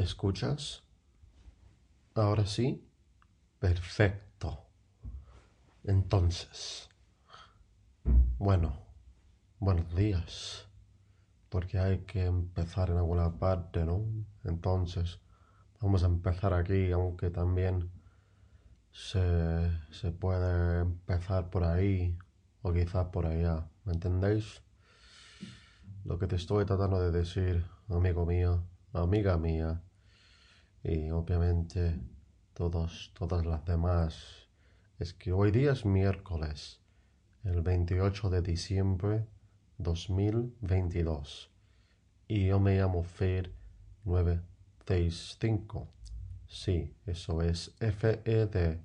¿Me 0.00 0.06
escuchas? 0.06 0.82
Ahora 2.14 2.46
sí. 2.46 2.88
Perfecto. 3.58 4.64
Entonces. 5.84 6.88
Bueno, 8.38 8.78
buenos 9.58 9.94
días. 9.94 10.66
Porque 11.50 11.78
hay 11.78 11.98
que 12.06 12.24
empezar 12.24 12.88
en 12.88 12.96
alguna 12.96 13.38
parte, 13.38 13.84
¿no? 13.84 14.06
Entonces, 14.44 15.20
vamos 15.82 16.02
a 16.02 16.06
empezar 16.06 16.54
aquí, 16.54 16.90
aunque 16.92 17.28
también 17.28 17.90
se, 18.92 19.70
se 19.90 20.12
puede 20.12 20.80
empezar 20.80 21.50
por 21.50 21.64
ahí 21.64 22.16
o 22.62 22.72
quizás 22.72 23.08
por 23.08 23.26
allá. 23.26 23.68
¿Me 23.84 23.92
entendéis? 23.92 24.62
Lo 26.06 26.18
que 26.18 26.26
te 26.26 26.36
estoy 26.36 26.64
tratando 26.64 26.98
de 27.02 27.10
decir, 27.10 27.66
amigo 27.90 28.24
mío, 28.24 28.64
amiga 28.94 29.36
mía, 29.36 29.82
y 30.82 31.10
obviamente 31.10 32.00
todos, 32.54 33.12
todas 33.14 33.44
las 33.44 33.64
demás, 33.64 34.48
es 34.98 35.14
que 35.14 35.32
hoy 35.32 35.50
día 35.50 35.72
es 35.72 35.84
miércoles, 35.84 36.80
el 37.44 37.62
28 37.62 38.30
de 38.30 38.42
diciembre 38.42 39.26
2022, 39.78 41.50
y 42.28 42.46
yo 42.46 42.60
me 42.60 42.76
llamo 42.76 43.02
Fed 43.02 43.46
965. 44.04 45.88
Sí, 46.46 46.94
eso 47.06 47.42
es 47.42 47.74
FED 47.78 48.78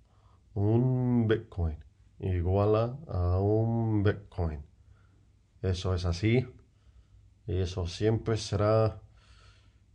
un 0.54 1.28
Bitcoin 1.28 1.84
iguala 2.20 2.98
a 3.08 3.40
un 3.40 4.04
Bitcoin. 4.04 4.64
Eso 5.62 5.94
es 5.94 6.06
así. 6.06 6.46
Y 7.48 7.58
eso 7.58 7.88
siempre 7.88 8.38
será 8.38 9.02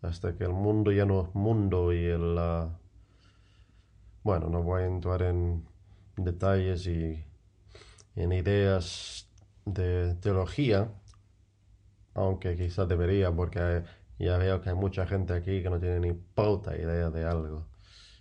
hasta 0.03 0.37
que 0.37 0.45
el 0.45 0.53
mundo 0.53 0.93
ya 0.93 1.05
no 1.05 1.23
es 1.23 1.34
mundo 1.34 1.93
y 1.93 2.05
el... 2.05 2.39
Uh, 2.39 2.71
bueno, 4.23 4.49
no 4.51 4.62
voy 4.62 4.83
a 4.83 4.87
entrar 4.87 5.23
en 5.23 5.67
detalles 6.17 6.87
y 6.87 7.25
en 8.19 8.33
ideas 8.33 9.29
de 9.65 10.15
teología, 10.17 10.91
aunque 12.15 12.56
quizás 12.56 12.89
debería, 12.89 13.31
porque 13.33 13.84
ya 14.19 14.37
veo 14.39 14.61
que 14.61 14.71
hay 14.71 14.77
mucha 14.77 15.06
gente 15.06 15.34
aquí 15.34 15.62
que 15.62 15.71
no 15.71 15.79
tiene 15.79 16.01
ni 16.01 16.12
puta 16.12 16.77
idea 16.77 17.11
de 17.11 17.25
algo. 17.25 17.67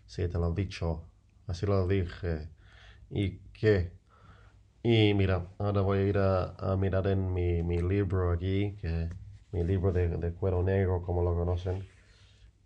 Sí, 0.06 0.28
te 0.28 0.38
lo 0.38 0.52
he 0.52 0.56
dicho, 0.56 1.03
así 1.47 1.66
lo 1.66 1.88
dije. 1.88 2.50
¿Y 3.09 3.40
qué? 3.53 3.91
Y 4.84 5.13
mira, 5.16 5.47
ahora 5.57 5.81
voy 5.81 6.00
a 6.00 6.03
ir 6.03 6.18
a, 6.19 6.78
mirar 6.78 7.07
en 7.07 7.34
mi, 7.34 7.63
mi, 7.63 7.80
libro 7.81 8.31
aquí, 8.31 8.78
que 8.81 9.09
mi 9.52 9.63
libro 9.63 9.91
de, 9.91 10.09
de 10.09 10.34
cuero 10.34 10.63
negro, 10.63 11.02
como 11.02 11.24
lo 11.24 11.36
conocen. 11.36 11.88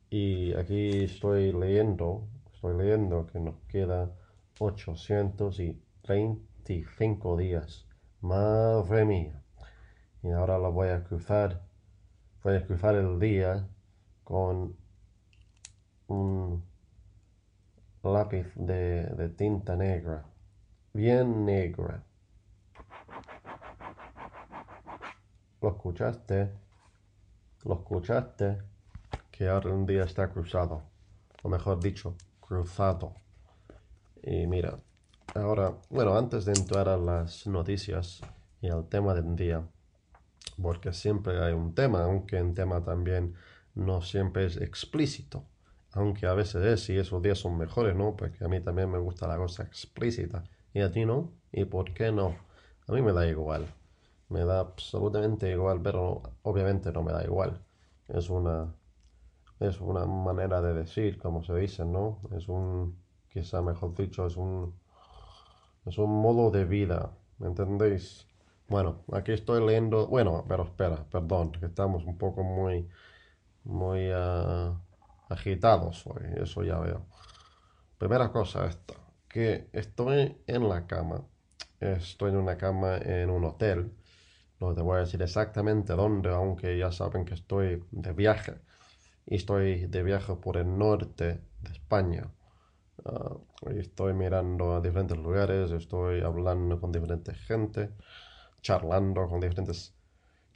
Y 0.09 0.53
aquí 0.56 1.06
estoy 1.06 1.53
leyendo, 1.53 2.28
estoy 2.53 2.78
leyendo 2.78 3.25
que 3.28 3.40
nos 3.40 3.56
queda 3.70 4.12
830 4.59 6.50
25 6.63 7.38
días. 7.38 7.88
Madre 8.22 9.05
mía. 9.05 9.41
Y 10.22 10.31
ahora 10.31 10.57
lo 10.57 10.72
voy 10.72 10.89
a 10.89 11.03
cruzar. 11.03 11.61
Voy 12.44 12.55
a 12.55 12.66
cruzar 12.66 12.95
el 12.95 13.19
día 13.19 13.67
con 14.23 14.75
un 16.07 16.63
lápiz 18.03 18.53
de, 18.55 19.05
de 19.05 19.29
tinta 19.29 19.75
negra. 19.75 20.25
Bien 20.94 21.45
negra. 21.45 22.03
¿Lo 25.61 25.69
escuchaste? 25.69 26.51
¿Lo 27.63 27.75
escuchaste? 27.75 28.61
Que 29.31 29.47
ahora 29.47 29.72
un 29.72 29.85
día 29.85 30.03
está 30.03 30.29
cruzado. 30.29 30.83
O 31.43 31.49
mejor 31.49 31.79
dicho, 31.79 32.16
cruzado. 32.39 33.16
Y 34.22 34.45
mira, 34.45 34.79
Ahora, 35.34 35.78
bueno, 35.90 36.18
antes 36.18 36.44
de 36.44 36.52
entrar 36.52 36.90
a 36.90 36.97
las 36.97 37.47
noticias 37.47 38.22
y 38.62 38.68
al 38.68 38.90
tema 38.90 39.14
del 39.14 39.38
día, 39.38 39.66
porque 40.62 40.92
siempre 40.92 41.42
hay 41.42 41.53
un 41.53 41.74
tema, 41.74 42.03
aunque 42.03 42.38
el 42.38 42.53
tema 42.53 42.84
también 42.84 43.36
no 43.74 44.02
siempre 44.02 44.46
es 44.46 44.58
explícito, 44.58 45.46
aunque 45.94 46.28
a 46.28 46.34
veces 46.34 46.66
es 46.66 46.90
y 46.90 46.97
esos 46.97 47.22
días 47.22 47.40
son 47.40 47.58
mejores, 47.58 47.96
¿no? 47.96 48.18
Porque 48.18 48.44
a 48.44 48.50
mí 48.50 48.59
también 48.59 48.91
me 48.91 48.97
gusta 48.97 49.25
la 49.25 49.38
cosa 49.38 49.64
explícita. 49.64 50.44
¿Y 50.74 50.81
a 50.81 50.91
ti 50.91 51.06
no? 51.06 51.31
¿Y 51.53 51.64
por 51.64 51.94
qué 51.94 52.12
no? 52.12 52.36
A 52.88 52.91
mí 52.91 53.02
me 53.02 53.14
da 53.14 53.25
igual. 53.25 53.66
Me 54.28 54.44
da 54.44 54.59
absolutamente 54.59 55.50
igual, 55.50 55.81
pero 55.81 56.24
obviamente 56.44 56.91
no 56.91 57.03
me 57.03 57.14
da 57.14 57.24
igual. 57.24 57.62
Es 58.09 58.30
una, 58.30 58.75
es 59.62 59.80
una 59.80 60.06
manera 60.06 60.62
de 60.62 60.74
decir, 60.74 61.18
como 61.18 61.41
se 61.44 61.56
dice, 61.56 61.86
¿no? 61.86 62.20
Es 62.36 62.50
un, 62.50 62.97
quizá 63.30 63.62
mejor 63.62 63.96
dicho, 63.96 64.25
es 64.28 64.36
un, 64.38 64.81
es 65.86 65.97
un 65.97 66.12
modo 66.22 66.52
de 66.52 66.66
vida, 66.66 67.12
¿me 67.40 67.47
entendéis? 67.47 68.28
Bueno, 68.68 69.03
aquí 69.12 69.31
estoy 69.31 69.66
leyendo, 69.66 70.08
bueno, 70.08 70.46
pero 70.47 70.64
espera, 70.64 71.03
perdón, 71.09 71.52
que 71.52 71.66
estamos 71.66 72.06
un 72.06 72.18
poco 72.18 72.44
muy, 72.44 72.88
muy 73.64 74.12
uh, 74.12 74.78
agitados 75.30 76.06
hoy, 76.08 76.24
eso 76.38 76.64
ya 76.64 76.80
veo. 76.80 77.06
Primera 77.97 78.31
cosa 78.31 78.66
esta, 78.68 78.96
que 79.28 79.70
estoy 79.74 80.38
en 80.47 80.70
la 80.70 80.88
cama, 80.88 81.25
estoy 81.80 82.31
en 82.31 82.38
una 82.38 82.58
cama 82.58 82.97
en 82.97 83.30
un 83.30 83.44
hotel, 83.46 83.91
no 84.59 84.74
te 84.74 84.81
voy 84.81 84.97
a 84.97 85.00
decir 85.02 85.22
exactamente 85.22 85.94
dónde, 85.94 86.30
aunque 86.30 86.78
ya 86.78 86.91
saben 86.91 87.26
que 87.26 87.34
estoy 87.34 87.84
de 87.91 88.14
viaje, 88.14 88.61
y 89.26 89.35
estoy 89.35 89.88
de 89.88 90.03
viaje 90.03 90.35
por 90.35 90.58
el 90.58 90.78
norte 90.78 91.41
de 91.61 91.72
España. 91.72 92.32
Uh, 93.03 93.40
estoy 93.69 94.13
mirando 94.13 94.75
a 94.75 94.81
diferentes 94.81 95.17
lugares, 95.17 95.72
estoy 95.72 96.22
hablando 96.22 96.79
con 96.81 96.91
diferente 96.91 97.34
gente, 97.34 97.91
charlando 98.61 99.28
con 99.29 99.40
diferentes 99.40 99.96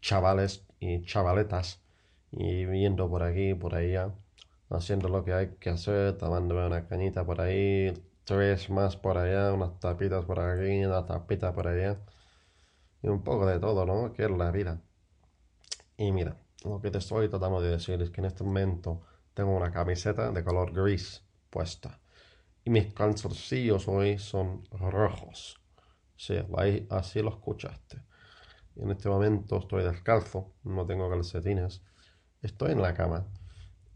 chavales 0.02 0.66
y 0.80 1.04
chavaletas 1.06 1.82
y 2.32 2.66
viendo 2.66 3.10
por 3.10 3.24
aquí, 3.24 3.54
por 3.54 3.76
allá, 3.76 4.14
haciendo 4.70 5.10
lo 5.10 5.24
que 5.24 5.34
hay 5.34 5.50
que 5.60 5.70
hacer, 5.70 6.18
tomándome 6.18 6.66
una 6.66 6.88
cañita 6.88 7.26
por 7.26 7.42
ahí, 7.42 7.94
tres 8.26 8.70
más 8.70 8.98
por 8.98 9.18
allá, 9.18 9.54
unas 9.54 9.80
tapitas 9.80 10.26
por 10.26 10.40
aquí, 10.40 10.84
una 10.86 11.06
tapita 11.06 11.54
por 11.54 11.68
allá 11.68 12.00
y 13.04 13.08
un 13.08 13.24
poco 13.24 13.46
de 13.46 13.60
todo, 13.60 13.86
¿no? 13.86 14.14
Que 14.14 14.24
es 14.26 14.32
la 14.32 14.52
vida. 14.52 14.82
Y 15.98 16.12
mira, 16.12 16.38
lo 16.64 16.82
que 16.82 16.92
te 16.92 16.98
estoy 16.98 17.30
tratando 17.30 17.62
de 17.62 17.72
decir 17.72 18.02
es 18.02 18.10
que 18.10 18.22
en 18.22 18.26
este 18.26 18.44
momento 18.44 19.02
tengo 19.34 19.56
una 19.56 19.72
camiseta 19.72 20.32
de 20.32 20.44
color 20.44 20.74
gris 20.74 21.24
puesta 21.50 22.00
y 22.66 22.70
mis 22.72 22.94
calzoncillos 22.94 23.88
hoy 23.88 24.18
son 24.18 24.64
rojos. 24.72 25.62
Sí, 26.18 26.36
así 26.90 27.22
lo 27.22 27.30
escuchaste. 27.30 28.02
En 28.76 28.92
este 28.92 29.08
momento 29.08 29.60
estoy 29.60 29.84
descalzo, 29.84 30.54
no 30.64 30.86
tengo 30.86 31.10
calcetines 31.10 31.82
estoy 32.42 32.72
en 32.72 32.82
la 32.82 32.94
cama 32.94 33.26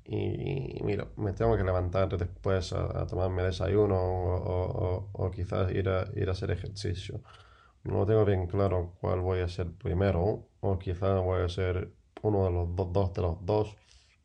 y, 0.03 0.81
mira, 0.83 1.07
me 1.17 1.33
tengo 1.33 1.55
que 1.55 1.63
levantar 1.63 2.09
después 2.17 2.73
a, 2.73 3.05
tomarme 3.05 3.43
desayuno 3.43 3.95
o, 3.95 5.31
quizás 5.31 5.71
ir 5.71 5.87
a, 5.89 6.07
ir 6.15 6.29
a 6.29 6.31
hacer 6.31 6.49
ejercicio. 6.49 7.21
No 7.83 8.05
tengo 8.05 8.25
bien 8.25 8.47
claro 8.47 8.95
cuál 8.99 9.21
voy 9.21 9.39
a 9.39 9.45
hacer 9.45 9.71
primero 9.71 10.47
o 10.61 10.79
quizás 10.79 11.23
voy 11.23 11.41
a 11.41 11.45
hacer 11.45 11.93
uno 12.23 12.45
de 12.45 12.51
los 12.51 12.75
dos, 12.75 12.91
dos 12.91 13.13
de 13.13 13.21
los 13.21 13.45
dos 13.45 13.75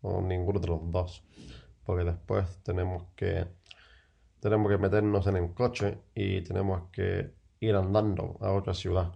o 0.01 0.23
ninguno 0.23 0.59
de 0.59 0.69
los 0.69 0.81
dos 0.91 1.23
porque 1.85 2.05
después 2.05 2.47
tenemos 2.63 3.05
que 3.15 3.47
tenemos 4.45 4.71
que 4.71 4.79
meternos 4.79 5.27
en 5.27 5.37
el 5.37 5.55
coche 5.55 5.99
y 6.15 6.43
tenemos 6.43 6.91
que 6.93 7.35
ir 7.61 7.75
andando 7.75 8.39
a 8.41 8.53
otra 8.53 8.75
ciudad 8.75 9.13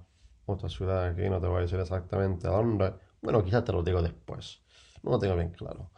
otra 0.47 0.69
ciudad 0.69 1.05
aquí 1.05 1.29
no 1.29 1.41
te 1.41 1.47
voy 1.47 1.59
a 1.59 1.61
decir 1.61 1.79
exactamente 1.79 2.49
a 2.49 2.51
dónde 2.51 2.95
bueno 3.23 3.45
quizás 3.45 3.65
te 3.65 3.73
lo 3.73 3.83
digo 3.83 4.03
después 4.03 4.63
no 5.03 5.13
lo 5.13 5.19
tengo 5.19 5.37
bien 5.37 5.51
claro 5.51 5.91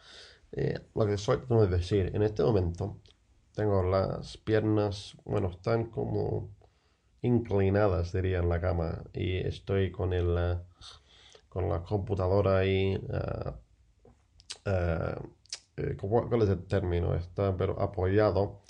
eh, 0.53 0.79
lo 0.95 1.05
que 1.05 1.17
soy 1.17 1.37
tengo 1.47 1.65
decir, 1.67 2.11
en 2.13 2.23
este 2.23 2.43
momento 2.43 2.99
tengo 3.53 3.83
las 3.83 4.37
piernas, 4.37 5.15
bueno, 5.23 5.49
están 5.49 5.89
como 5.89 6.49
inclinadas, 7.21 8.11
diría, 8.11 8.39
en 8.39 8.49
la 8.49 8.59
cama 8.59 9.03
y 9.13 9.37
estoy 9.37 9.91
con 9.91 10.13
el 10.13 10.35
eh, 10.37 10.59
con 11.49 11.69
la 11.69 11.83
computadora 11.83 12.59
ahí. 12.59 12.95
Uh, 14.65 15.17
¿Cuál 15.97 16.41
es 16.43 16.49
el 16.49 16.65
término? 16.67 17.15
Está 17.15 17.55
pero 17.57 17.79
apoyado 17.81 18.61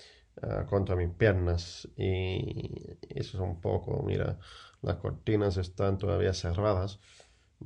contra 0.69 0.95
mis 0.95 1.09
piernas 1.09 1.87
y 1.97 2.97
eso 3.09 3.37
es 3.37 3.41
un 3.41 3.61
poco, 3.61 4.03
mira, 4.03 4.39
las 4.81 4.95
cortinas 4.97 5.57
están 5.57 5.97
todavía 5.97 6.33
cerradas, 6.33 6.99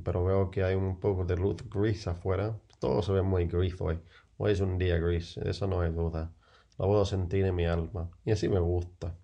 pero 0.03 0.23
veo 0.25 0.51
que 0.51 0.63
hay 0.63 0.75
un 0.75 0.99
poco 0.99 1.25
de 1.25 1.37
luz 1.37 1.57
gris 1.69 2.07
afuera 2.07 2.59
todo 2.79 3.01
se 3.01 3.11
ve 3.13 3.21
muy 3.23 3.45
gris 3.47 3.75
hoy. 3.79 3.99
Hoy 4.37 4.51
es 4.51 4.59
un 4.59 4.77
día 4.77 4.97
gris, 4.99 5.37
eso 5.37 5.67
no 5.67 5.81
hay 5.81 5.91
duda. 5.91 6.31
Lo 6.77 6.85
puedo 6.87 7.05
sentir 7.05 7.45
en 7.45 7.55
mi 7.55 7.65
alma. 7.65 8.11
Y 8.25 8.31
así 8.31 8.49
me 8.49 8.59
gusta. 8.59 9.17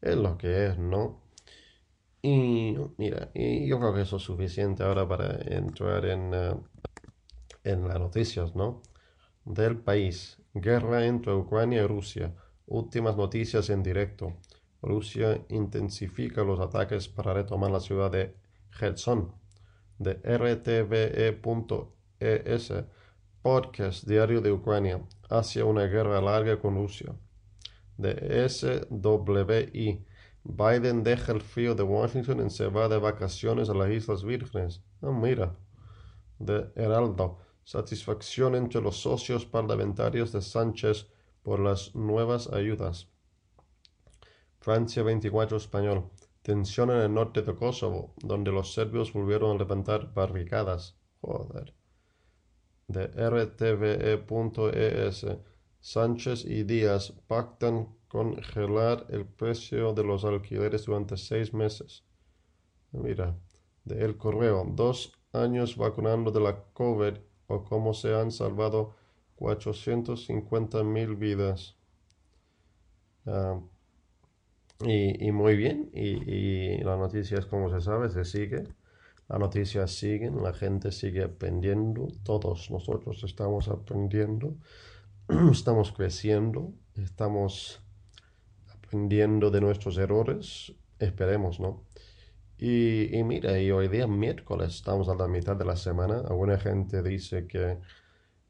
Es 0.00 0.16
lo 0.16 0.36
que 0.36 0.66
es, 0.66 0.78
¿no? 0.78 1.22
Y 2.22 2.76
mira, 2.96 3.30
y 3.34 3.66
yo 3.68 3.78
creo 3.78 3.94
que 3.94 4.02
eso 4.02 4.16
es 4.16 4.22
suficiente 4.22 4.82
ahora 4.82 5.06
para 5.06 5.36
entrar 5.56 6.04
en, 6.06 6.32
eh, 6.34 6.54
en 7.64 7.88
las 7.88 7.98
noticias, 7.98 8.54
¿no? 8.54 8.82
Del 9.44 9.78
país. 9.78 10.40
Guerra 10.54 11.06
entre 11.06 11.34
Ucrania 11.34 11.82
y 11.82 11.86
Rusia. 11.86 12.34
Últimas 12.66 13.16
noticias 13.16 13.70
en 13.70 13.82
directo. 13.82 14.34
Rusia 14.82 15.44
intensifica 15.48 16.42
los 16.44 16.60
ataques 16.60 17.08
para 17.08 17.34
retomar 17.34 17.70
la 17.70 17.80
ciudad 17.80 18.10
de 18.10 18.34
Kherson. 18.78 19.32
De 19.98 20.14
rtve.es 20.14 21.94
ES, 22.20 22.72
podcast 23.42 24.04
diario 24.04 24.40
de 24.40 24.50
Ucrania, 24.50 25.02
hacia 25.28 25.64
una 25.64 25.84
guerra 25.84 26.20
larga 26.20 26.58
con 26.58 26.76
Rusia. 26.76 27.14
De 27.98 28.48
SWI, 28.48 30.04
Biden 30.42 31.02
deja 31.02 31.32
el 31.32 31.40
frío 31.40 31.74
de 31.74 31.82
Washington 31.82 32.46
y 32.46 32.50
se 32.50 32.68
va 32.68 32.88
de 32.88 32.98
vacaciones 32.98 33.68
a 33.68 33.74
las 33.74 33.90
Islas 33.90 34.24
Vírgenes. 34.24 34.82
Ah, 35.02 35.10
mira. 35.10 35.56
De 36.38 36.70
Heraldo, 36.76 37.38
satisfacción 37.62 38.54
entre 38.54 38.80
los 38.80 38.96
socios 38.96 39.44
parlamentarios 39.44 40.32
de 40.32 40.40
Sánchez 40.40 41.06
por 41.44 41.60
las 41.60 41.94
nuevas 41.94 42.52
ayudas. 42.52 43.08
Francia 44.58 45.04
24 45.04 45.56
Español. 45.56 46.10
Tensión 46.42 46.90
en 46.90 47.02
el 47.02 47.14
norte 47.14 47.42
de 47.42 47.54
Kosovo, 47.54 48.14
donde 48.18 48.50
los 48.50 48.74
serbios 48.74 49.12
volvieron 49.12 49.52
a 49.52 49.58
levantar 49.58 50.12
barricadas. 50.12 50.96
Joder 51.20 51.72
de 52.88 53.06
rtve.es, 53.30 53.66
Sánchez 55.80 56.44
y 56.44 56.64
Díaz 56.64 57.12
pactan 57.26 57.88
congelar 58.08 59.06
el 59.08 59.26
precio 59.26 59.92
de 59.92 60.04
los 60.04 60.24
alquileres 60.24 60.84
durante 60.84 61.16
seis 61.16 61.52
meses. 61.52 62.04
Mira, 62.92 63.36
de 63.84 64.04
El 64.04 64.16
Correo, 64.16 64.64
dos 64.68 65.12
años 65.32 65.76
vacunando 65.76 66.30
de 66.30 66.40
la 66.40 66.62
COVID 66.72 67.14
o 67.48 67.64
cómo 67.64 67.92
se 67.92 68.14
han 68.14 68.30
salvado 68.30 68.94
450 69.36 70.84
mil 70.84 71.16
vidas. 71.16 71.76
Ah, 73.26 73.60
y, 74.80 75.30
muy 75.32 75.56
bien, 75.56 75.90
y, 75.94 76.78
la 76.78 76.96
noticia 76.96 77.38
es 77.38 77.46
como 77.46 77.70
se 77.70 77.80
sabe, 77.80 78.10
se 78.10 78.24
sigue. 78.24 78.64
Las 79.28 79.38
noticias 79.38 79.90
siguen, 79.92 80.42
la 80.42 80.52
gente 80.52 80.92
sigue 80.92 81.24
aprendiendo, 81.24 82.08
todos 82.24 82.70
nosotros 82.70 83.22
estamos 83.24 83.68
aprendiendo, 83.68 84.56
estamos 85.50 85.92
creciendo, 85.92 86.74
estamos 86.96 87.80
aprendiendo 88.68 89.50
de 89.50 89.60
nuestros 89.62 89.96
errores, 89.96 90.74
esperemos, 90.98 91.60
¿no? 91.60 91.84
Y, 92.58 93.16
y, 93.16 93.24
mira, 93.24 93.58
y 93.58 93.70
hoy 93.70 93.88
día 93.88 94.06
miércoles, 94.06 94.74
estamos 94.74 95.08
a 95.08 95.14
la 95.14 95.28
mitad 95.28 95.56
de 95.56 95.64
la 95.64 95.76
semana, 95.76 96.18
alguna 96.28 96.58
gente 96.58 97.02
dice 97.02 97.46
que 97.46 97.78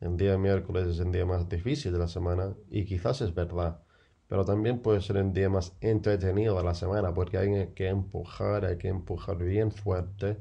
el 0.00 0.16
día 0.16 0.38
miércoles 0.38 0.88
es 0.88 1.00
el 1.00 1.12
día 1.12 1.26
más 1.26 1.48
difícil 1.48 1.92
de 1.92 1.98
la 1.98 2.08
semana, 2.08 2.54
y 2.70 2.84
quizás 2.84 3.20
es 3.20 3.34
verdad, 3.34 3.80
pero 4.28 4.44
también 4.44 4.80
puede 4.80 5.00
ser 5.00 5.16
el 5.18 5.32
día 5.32 5.48
más 5.48 5.76
entretenido 5.80 6.56
de 6.56 6.64
la 6.64 6.74
semana, 6.74 7.12
porque 7.14 7.38
hay 7.38 7.68
que 7.74 7.88
empujar, 7.88 8.64
hay 8.64 8.78
que 8.78 8.88
empujar 8.88 9.36
bien 9.38 9.70
fuerte 9.70 10.38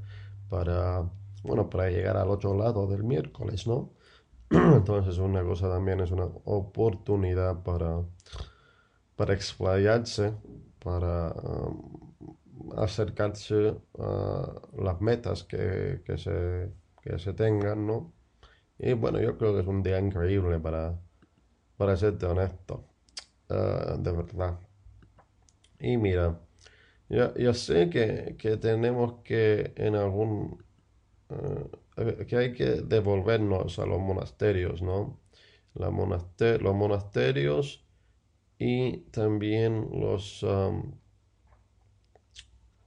para, 0.50 1.10
bueno, 1.44 1.70
para 1.70 1.90
llegar 1.90 2.18
al 2.18 2.30
otro 2.30 2.56
lado 2.58 2.88
del 2.88 3.04
miércoles, 3.04 3.68
¿no? 3.68 3.92
Entonces 4.50 5.18
una 5.18 5.44
cosa 5.44 5.70
también 5.70 6.00
es 6.00 6.12
una 6.12 6.26
oportunidad 6.26 7.64
para, 7.64 8.04
para 9.16 9.34
explayarse, 9.34 10.34
para 10.80 11.32
um, 11.34 12.14
acercarse 12.78 13.76
a 14.00 14.62
las 14.78 15.02
metas 15.02 15.44
que, 15.44 16.02
que, 16.06 16.18
se, 16.18 16.72
que 17.02 17.20
se 17.20 17.34
tengan, 17.34 17.86
¿no? 17.86 18.13
Y 18.86 18.94
bueno, 18.94 19.22
yo 19.22 19.38
creo 19.38 19.54
que 19.56 19.62
es 19.62 19.68
un 19.68 19.82
día 19.82 19.98
increíble 19.98 20.60
para, 20.60 21.00
para 21.78 21.96
serte 21.96 22.26
honesto, 22.26 22.86
uh, 23.50 23.98
de 23.98 24.12
verdad. 24.12 24.60
Y 25.80 25.96
mira, 25.98 26.42
yo, 27.10 27.54
sé 27.54 27.90
que, 27.90 28.36
tenemos 28.58 29.22
que 29.24 29.74
en 29.78 29.96
algún... 29.96 30.64
Eh, 31.30 32.26
que 32.28 32.36
hay 32.38 32.54
que 32.54 32.82
devolvernos 32.82 33.80
a 33.80 33.86
los 33.86 34.00
monasterios, 34.02 34.82
¿no? 34.82 35.20
La 35.76 35.90
los 35.90 36.76
monasterios 36.76 37.86
y 38.60 38.98
también 39.12 39.90
los, 39.94 40.46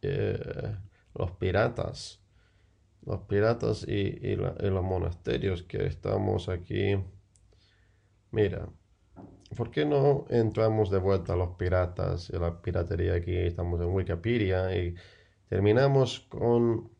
eh, 0.02 0.76
los 1.14 1.30
piratas. 1.32 2.25
Los 3.06 3.20
piratas 3.22 3.86
y, 3.86 4.34
los 4.34 4.82
monasterios 4.82 5.62
que 5.62 5.86
estamos 5.86 6.48
aquí. 6.48 6.98
Mira, 8.32 8.68
¿por 9.56 9.70
qué 9.70 9.84
no 9.84 10.26
entramos 10.28 10.90
de 10.90 10.98
vuelta 10.98 11.34
a 11.34 11.36
los 11.36 11.50
piratas 11.56 12.30
y 12.30 12.36
la 12.36 12.60
piratería 12.60 13.14
aquí? 13.14 13.36
Estamos 13.36 13.80
en 13.80 13.94
Wikipedia 13.94 14.76
y 14.76 14.96
terminamos 15.48 16.20
con, 16.28 16.90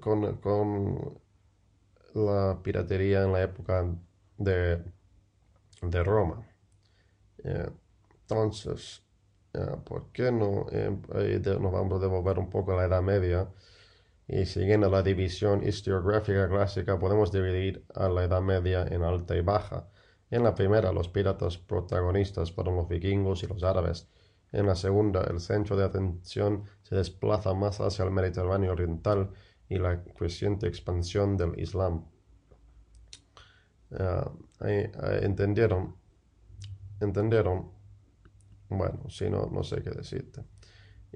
con, 0.00 1.20
la 2.14 2.58
piratería 2.62 3.24
en 3.24 3.32
la 3.32 3.42
época 3.42 3.86
de, 4.38 4.82
de 5.82 6.02
Roma. 6.02 6.42
Eh, 7.44 7.68
entonces, 8.22 9.02
eh, 9.52 9.76
¿por 9.84 10.10
qué 10.12 10.32
no 10.32 10.66
eh, 10.72 10.90
nos 11.60 11.72
vamos 11.72 11.98
a 11.98 12.02
devolver 12.02 12.38
un 12.38 12.48
poco 12.48 12.72
a 12.72 12.76
la 12.76 12.84
Edad 12.86 13.02
Media? 13.02 13.46
Y 14.32 14.46
siguiendo 14.46 14.88
la 14.88 15.02
división 15.02 15.66
historiográfica 15.66 16.48
clásica, 16.48 17.00
podemos 17.00 17.32
dividir 17.32 17.84
a 17.96 18.08
la 18.08 18.22
Edad 18.22 18.40
Media 18.40 18.86
en 18.88 19.02
alta 19.02 19.36
y 19.36 19.40
baja. 19.40 19.88
En 20.30 20.44
la 20.44 20.54
primera, 20.54 20.92
los 20.92 21.08
piratas 21.08 21.58
protagonistas 21.58 22.52
fueron 22.52 22.76
los 22.76 22.88
vikingos 22.88 23.42
y 23.42 23.48
los 23.48 23.64
árabes. 23.64 24.08
En 24.52 24.66
la 24.66 24.76
segunda, 24.76 25.24
el 25.24 25.40
centro 25.40 25.76
de 25.76 25.84
atención 25.84 26.62
se 26.82 26.94
desplaza 26.94 27.54
más 27.54 27.80
hacia 27.80 28.04
el 28.04 28.12
Mediterráneo 28.12 28.70
oriental 28.70 29.30
y 29.68 29.78
la 29.78 30.04
creciente 30.04 30.68
expansión 30.68 31.36
del 31.36 31.58
Islam. 31.58 32.04
Ah, 33.98 34.30
¿Entendieron? 34.60 35.96
¿Entendieron? 37.00 37.72
Bueno, 38.68 39.10
si 39.10 39.28
no, 39.28 39.46
no 39.50 39.64
sé 39.64 39.82
qué 39.82 39.90
decirte. 39.90 40.44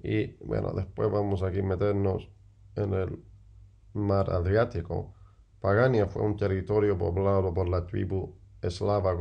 Y 0.02 0.34
bueno, 0.44 0.72
después 0.72 1.08
vamos 1.12 1.44
aquí 1.44 1.60
a 1.60 1.62
meternos 1.62 2.34
en 2.76 2.94
el 2.94 3.22
mar 3.94 4.30
Adriático. 4.30 5.14
Pagania 5.60 6.06
fue 6.06 6.22
un 6.22 6.36
territorio 6.36 6.98
poblado 6.98 7.52
por 7.54 7.68
la 7.68 7.86
tribu 7.86 8.36
eslava 8.60 9.16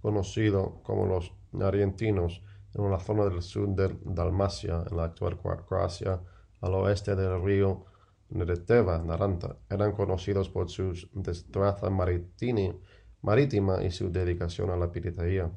conocido 0.00 0.82
como 0.82 1.06
los 1.06 1.32
argentinos 1.60 2.42
en 2.74 2.90
la 2.90 2.98
zona 2.98 3.24
del 3.26 3.42
sur 3.42 3.68
de 3.68 3.96
Dalmacia, 4.04 4.84
en 4.90 4.96
la 4.96 5.04
actual 5.04 5.38
Croacia, 5.38 6.20
al 6.60 6.74
oeste 6.74 7.14
del 7.14 7.42
río 7.42 7.84
Nereteva, 8.30 8.98
Naranta, 8.98 9.56
eran 9.70 9.92
conocidos 9.92 10.48
por 10.48 10.68
su 10.68 10.92
destreza 11.12 11.88
marítima 11.90 13.82
y 13.82 13.90
su 13.90 14.10
dedicación 14.10 14.70
a 14.70 14.76
la 14.76 14.90
piratería. 14.90 15.50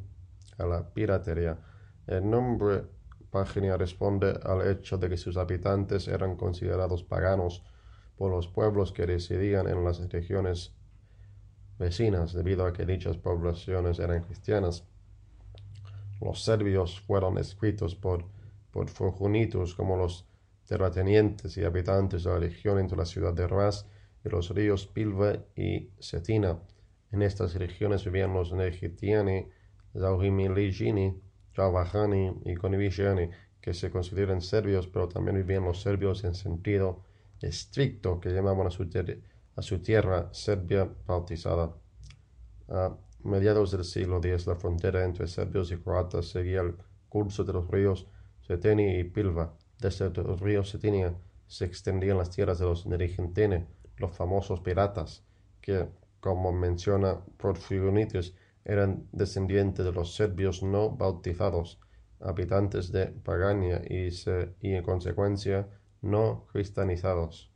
A 0.58 0.66
la 0.66 0.94
piratería. 0.94 1.58
El 2.06 2.30
nombre 2.30 2.84
Página 3.32 3.78
responde 3.78 4.40
al 4.44 4.68
hecho 4.68 4.98
de 4.98 5.10
que 5.10 5.18
sus 5.18 5.38
habitantes 5.38 6.08
eran 6.08 6.36
considerados 6.36 7.04
paganos 7.04 7.64
por 8.18 8.32
los 8.32 8.48
pueblos 8.48 8.92
que 8.92 9.06
residían 9.06 9.68
en 9.68 9.84
las 9.84 10.00
regiones 10.10 10.74
vecinas 11.78 12.34
debido 12.34 12.66
a 12.66 12.74
que 12.74 12.86
dichas 12.86 13.18
poblaciones 13.18 14.00
eran 14.00 14.24
cristianas. 14.24 14.84
Los 16.20 16.44
serbios 16.44 17.00
fueron 17.00 17.38
escritos 17.38 17.96
por, 17.96 18.26
por 18.72 18.88
como 19.76 19.98
los 19.98 20.26
terratenientes 20.66 21.58
y 21.58 21.64
habitantes 21.64 22.24
de 22.24 22.30
la 22.32 22.40
región 22.40 22.80
entre 22.80 22.98
la 22.98 23.06
ciudad 23.06 23.34
de 23.34 23.48
Ras 23.48 23.86
y 24.26 24.30
los 24.30 24.50
ríos 24.50 24.88
Pilva 24.88 25.36
y 25.56 25.92
Cetina. 26.02 26.60
En 27.12 27.22
estas 27.22 27.54
regiones 27.56 28.04
vivían 28.04 28.34
los 28.34 28.52
Negitiani, 28.52 29.48
Zauhimiligini, 29.94 31.22
Javahani 31.58 32.42
y 32.46 32.56
Konivishani, 32.56 33.32
que 33.60 33.74
se 33.74 33.90
consideran 33.90 34.42
serbios, 34.42 34.88
pero 34.88 35.10
también 35.10 35.38
vivían 35.38 35.66
los 35.66 35.82
serbios 35.82 36.24
en 36.24 36.36
sentido 36.36 37.02
estricto, 37.42 38.20
que 38.20 38.30
llamaban 38.30 38.68
a 38.68 39.62
su, 39.62 39.82
tierra 39.82 40.30
Serbia 40.32 40.88
bautizada. 41.08 41.74
A 42.70 42.96
mediados 43.24 43.72
del 43.72 43.84
siglo 43.84 44.18
X, 44.18 44.46
la 44.46 44.56
frontera 44.56 45.04
entre 45.04 45.28
serbios 45.28 45.72
y 45.72 45.78
croatas 45.78 46.28
seguía 46.28 46.62
el 46.62 46.76
curso 47.10 47.44
de 47.44 47.54
los 47.54 47.68
ríos 47.68 48.08
Seteni 48.46 49.00
y 49.00 49.04
Pilva. 49.04 49.56
Desde 49.80 50.12
los 50.12 50.40
ríos 50.40 50.70
Setenia 50.70 51.16
se 51.48 51.66
extendían 51.66 52.20
las 52.20 52.30
tierras 52.30 52.60
de 52.60 52.66
los 52.66 52.86
Nerigentene, 52.86 53.66
los 53.98 54.16
famosos 54.16 54.62
piratas, 54.62 55.24
que, 55.60 55.88
como 56.20 56.52
menciona 56.52 57.20
Porfirionitis, 57.38 58.36
eran 58.68 59.08
descendientes 59.14 59.86
de 59.86 59.94
los 59.94 60.14
serbios 60.14 60.62
no 60.62 60.90
bautizados, 60.92 61.80
habitantes 62.20 62.92
de 62.92 63.08
Pagania 63.08 63.82
y, 63.90 64.10
y 64.62 64.74
en 64.74 64.84
consecuencia 64.84 65.70
no 66.02 66.46
cristianizados. 66.52 67.50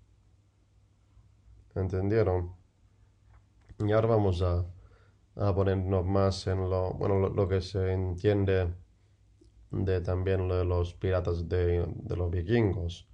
¿Entendieron? 1.75 2.53
Y 3.79 3.91
ahora 3.91 4.07
vamos 4.07 4.41
a, 4.41 4.65
a 5.35 5.53
ponernos 5.53 6.05
más 6.05 6.47
en 6.47 6.69
lo, 6.69 6.93
bueno, 6.93 7.27
lo, 7.27 7.47
que 7.49 7.59
se 7.59 7.91
entiende 7.91 8.73
de 9.71 9.99
también 10.01 10.47
de 10.47 10.63
los 10.63 10.93
piratas 10.93 11.49
de, 11.49 11.85
de, 11.93 12.15
los 12.15 12.31
vikingos, 12.31 13.09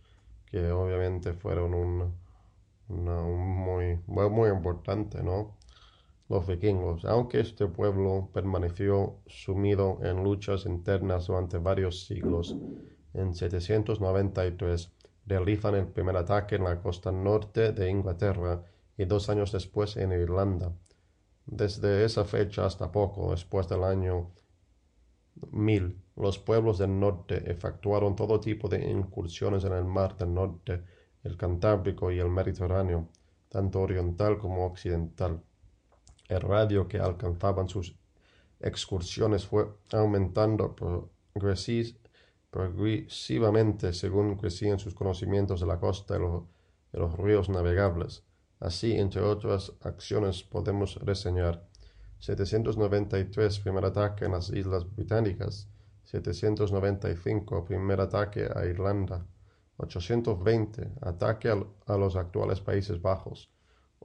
que 0.45 0.71
obviamente 0.71 1.33
fueron 1.33 1.73
un, 1.73 2.13
un 2.89 3.47
muy, 3.65 3.99
muy 4.05 4.49
importante, 4.49 5.23
¿no? 5.23 5.56
Los 6.29 6.45
vikingos, 6.45 7.05
aunque 7.05 7.39
este 7.39 7.67
pueblo 7.67 8.29
permaneció 8.33 9.19
sumido 9.27 9.99
en 10.01 10.23
luchas 10.23 10.65
internas 10.65 11.27
durante 11.27 11.57
varios 11.57 12.05
siglos, 12.05 12.57
en 13.13 13.33
793 13.33 14.91
realizan 15.25 15.75
el 15.75 15.87
primer 15.87 16.17
ataque 16.17 16.55
en 16.55 16.65
la 16.65 16.81
costa 16.81 17.11
norte 17.11 17.71
de 17.71 17.89
Inglaterra 17.89 18.63
y 18.97 19.05
dos 19.05 19.29
años 19.29 19.51
después 19.51 19.95
en 19.95 20.11
Irlanda. 20.11 20.73
Desde 21.45 22.03
esa 22.03 22.25
fecha 22.25 22.65
hasta 22.65 22.91
poco 22.91 23.31
después 23.31 23.69
del 23.69 23.83
año 23.83 24.31
1000, 25.51 25.97
los 26.17 26.39
pueblos 26.39 26.77
del 26.77 26.99
norte 26.99 27.49
efectuaron 27.49 28.15
todo 28.15 28.39
tipo 28.39 28.67
de 28.67 28.89
incursiones 28.89 29.63
en 29.63 29.73
el 29.73 29.85
mar 29.85 30.17
del 30.17 30.33
norte, 30.33 30.83
el 31.23 31.37
Cantábrico 31.37 32.11
y 32.11 32.19
el 32.19 32.29
Mediterráneo, 32.29 33.07
tanto 33.49 33.81
oriental 33.81 34.37
como 34.37 34.65
occidental. 34.65 35.41
El 36.27 36.41
radio 36.41 36.87
que 36.87 36.99
alcanzaban 36.99 37.69
sus 37.69 37.95
excursiones 38.59 39.45
fue 39.45 39.67
aumentando 39.91 40.75
progresivamente 42.51 43.93
según 43.93 44.35
crecían 44.35 44.79
sus 44.79 44.93
conocimientos 44.95 45.59
de 45.61 45.67
la 45.67 45.79
costa 45.79 46.17
y 46.17 46.19
los, 46.97 47.17
ríos 47.17 47.49
navegables. 47.49 48.23
Así, 48.59 48.93
entre 48.97 49.21
otras 49.21 49.73
acciones, 49.81 50.41
podemos 50.43 50.95
reseñar 50.95 51.63
793 52.19 53.59
primer 53.59 53.85
ataque 53.85 54.25
en 54.25 54.31
las 54.31 54.49
Islas 54.49 54.85
Británicas, 54.95 55.67
795 56.05 57.65
primer 57.65 58.01
ataque 58.01 58.49
a 58.53 58.65
Irlanda, 58.65 59.27
820 59.77 60.93
ataque 61.01 61.49
a, 61.85 61.97
los 61.97 62.15
actuales 62.15 62.59
Países 62.61 62.99
Bajos, 63.01 63.51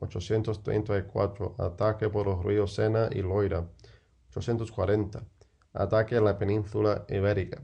834 0.02 1.56
ataque 1.59 2.09
por 2.09 2.26
los 2.26 2.44
ríos 2.44 2.75
Sena 2.75 3.09
y 3.11 3.23
Loira, 3.23 3.68
840 4.30 5.25
ataque 5.75 6.16
a 6.16 6.21
la 6.21 6.38
península 6.38 7.06
ibérica, 7.09 7.62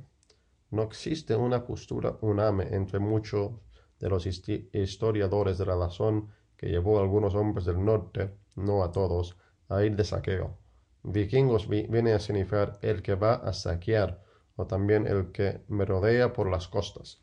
no 0.71 0.83
existe 0.83 1.35
una 1.37 1.65
postura 1.65 2.17
unánime 2.21 2.75
entre 2.75 2.99
muchos 2.99 3.53
de 3.99 4.09
los 4.09 4.27
historiadores 4.27 5.59
de 5.59 5.67
la 5.67 5.77
razón 5.77 6.29
que 6.57 6.69
llevó 6.69 6.99
a 6.99 7.03
algunos 7.03 7.35
hombres 7.35 7.65
del 7.65 7.85
norte, 7.85 8.35
no 8.55 8.83
a 8.83 8.93
todos, 8.93 9.37
a 9.69 9.83
ir 9.83 9.97
de 9.97 10.05
saqueo. 10.05 10.57
Vikingos 11.03 11.69
viene 11.69 12.13
a 12.13 12.21
significar 12.21 12.79
el 12.83 13.03
que 13.03 13.15
va 13.15 13.35
a 13.35 13.53
saquear 13.53 14.23
o 14.57 14.67
también 14.67 15.07
el 15.07 15.33
que 15.33 15.63
me 15.69 15.85
rodea 15.85 16.33
por 16.33 16.51
las 16.51 16.69
costas. 16.69 17.23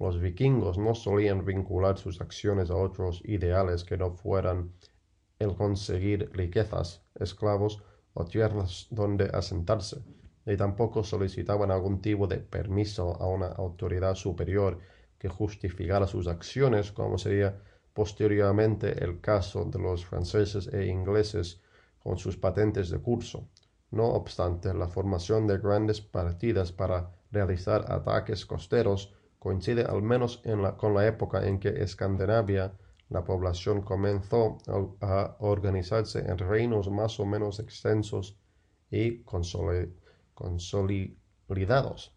Los 0.00 0.18
vikingos 0.18 0.78
no 0.78 0.94
solían 0.94 1.44
vincular 1.44 1.98
sus 1.98 2.22
acciones 2.22 2.70
a 2.70 2.74
otros 2.74 3.20
ideales 3.22 3.84
que 3.84 3.98
no 3.98 4.12
fueran 4.12 4.72
el 5.38 5.54
conseguir 5.54 6.30
riquezas, 6.32 7.02
esclavos 7.16 7.82
o 8.14 8.24
tierras 8.24 8.86
donde 8.90 9.26
asentarse 9.26 10.02
y 10.46 10.56
tampoco 10.56 11.04
solicitaban 11.04 11.70
algún 11.70 12.00
tipo 12.00 12.26
de 12.26 12.38
permiso 12.38 13.20
a 13.20 13.28
una 13.28 13.48
autoridad 13.48 14.14
superior 14.14 14.78
que 15.18 15.28
justificara 15.28 16.06
sus 16.06 16.28
acciones, 16.28 16.92
como 16.92 17.18
sería 17.18 17.62
posteriormente 17.92 19.04
el 19.04 19.20
caso 19.20 19.66
de 19.66 19.78
los 19.78 20.06
franceses 20.06 20.66
e 20.72 20.86
ingleses 20.86 21.60
con 21.98 22.16
sus 22.16 22.38
patentes 22.38 22.88
de 22.88 23.00
curso. 23.00 23.50
No 23.90 24.06
obstante, 24.06 24.72
la 24.72 24.88
formación 24.88 25.46
de 25.46 25.58
grandes 25.58 26.00
partidas 26.00 26.72
para 26.72 27.10
realizar 27.30 27.84
ataques 27.92 28.46
costeros 28.46 29.12
coincide 29.40 29.82
al 29.84 30.02
menos 30.02 30.42
con 30.76 30.94
la 30.94 31.06
época 31.06 31.44
en 31.48 31.58
que 31.58 31.70
Escandinavia 31.82 32.74
la 33.08 33.24
población 33.24 33.80
comenzó 33.80 34.58
a, 35.00 35.36
organizarse 35.40 36.20
en 36.20 36.38
reinos 36.38 36.88
más 36.90 37.18
o 37.18 37.26
menos 37.26 37.58
extensos 37.58 38.38
y 38.90 39.22
consolidados. 40.34 42.14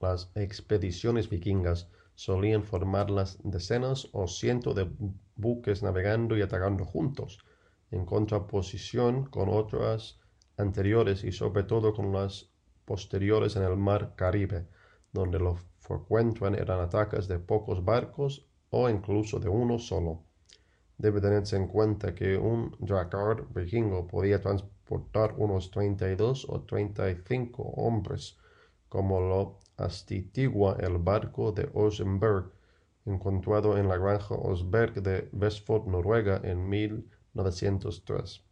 Las 0.00 0.30
expediciones 0.36 1.28
vikingas 1.28 1.88
solían 2.14 2.62
formar 2.62 3.10
las 3.10 3.38
decenas 3.42 4.08
o 4.12 4.28
cientos 4.28 4.76
de 4.76 4.88
buques 5.34 5.82
navegando 5.82 6.38
y 6.38 6.42
atacando 6.42 6.84
juntos, 6.84 7.44
en 7.90 8.06
contraposición 8.06 9.26
con 9.26 9.48
otras 9.48 10.20
anteriores 10.56 11.24
y 11.24 11.32
sobre 11.32 11.64
todo 11.64 11.92
con 11.92 12.12
las 12.12 12.48
posteriores 12.84 13.56
en 13.56 13.64
el 13.64 13.76
mar 13.76 14.14
Caribe, 14.14 14.68
donde 15.14 15.38
lo 15.38 15.56
frecuentan 15.78 16.54
eran 16.56 16.80
ataques 16.80 17.28
de 17.28 17.38
pocos 17.38 17.84
barcos 17.84 18.44
o 18.70 18.90
incluso 18.90 19.38
de 19.38 19.48
uno 19.48 19.78
solo. 19.78 20.24
Debe 20.98 21.20
tenerse 21.20 21.56
en 21.56 21.68
cuenta 21.68 22.14
que 22.14 22.36
un 22.36 22.76
drakkar 22.80 23.46
vikingo 23.54 24.06
podía 24.06 24.40
transportar 24.40 25.34
unos 25.38 25.70
32 25.70 26.46
o 26.48 26.62
35 26.62 27.62
hombres, 27.62 28.36
como 28.88 29.20
lo 29.20 29.58
astitigua 29.76 30.76
el 30.80 30.98
barco 30.98 31.52
de 31.52 31.70
Osenberg, 31.74 32.50
encontrado 33.06 33.78
en 33.78 33.88
la 33.88 33.98
granja 33.98 34.34
Osberg 34.34 35.02
de 35.02 35.28
Vestfold, 35.32 35.86
Noruega, 35.86 36.40
en 36.42 36.68
1903. 36.68 38.42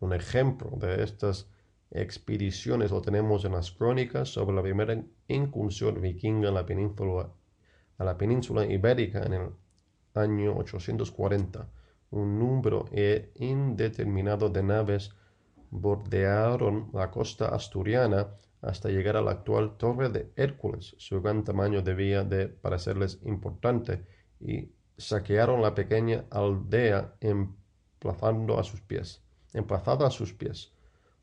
Un 0.00 0.12
ejemplo 0.12 0.70
de 0.76 1.02
estas 1.02 1.48
expediciones 1.94 2.90
lo 2.90 3.00
tenemos 3.00 3.44
en 3.44 3.52
las 3.52 3.70
crónicas 3.70 4.28
sobre 4.28 4.56
la 4.56 4.62
primera 4.62 5.00
incursión 5.28 6.00
vikinga 6.00 6.50
la 6.50 6.66
península, 6.66 7.30
a 7.98 8.04
la 8.04 8.18
península 8.18 8.66
ibérica 8.66 9.22
en 9.22 9.32
el 9.32 9.50
año 10.14 10.56
840, 10.56 11.68
un 12.10 12.38
número 12.38 12.86
e 12.92 13.32
indeterminado 13.36 14.48
de 14.48 14.62
naves 14.62 15.12
bordearon 15.70 16.90
la 16.92 17.10
costa 17.10 17.48
asturiana 17.48 18.28
hasta 18.60 18.88
llegar 18.88 19.16
a 19.16 19.22
la 19.22 19.32
actual 19.32 19.76
Torre 19.76 20.08
de 20.08 20.32
Hércules. 20.36 20.94
Su 20.98 21.20
gran 21.20 21.44
tamaño 21.44 21.82
debía 21.82 22.24
de 22.24 22.48
parecerles 22.48 23.20
importante 23.24 24.04
y 24.40 24.70
saquearon 24.96 25.60
la 25.62 25.74
pequeña 25.74 26.24
aldea 26.30 27.14
emplazando 27.20 28.58
a 28.58 28.64
sus 28.64 28.80
pies, 28.80 29.22
emplazada 29.52 30.06
a 30.06 30.10
sus 30.10 30.32
pies. 30.32 30.73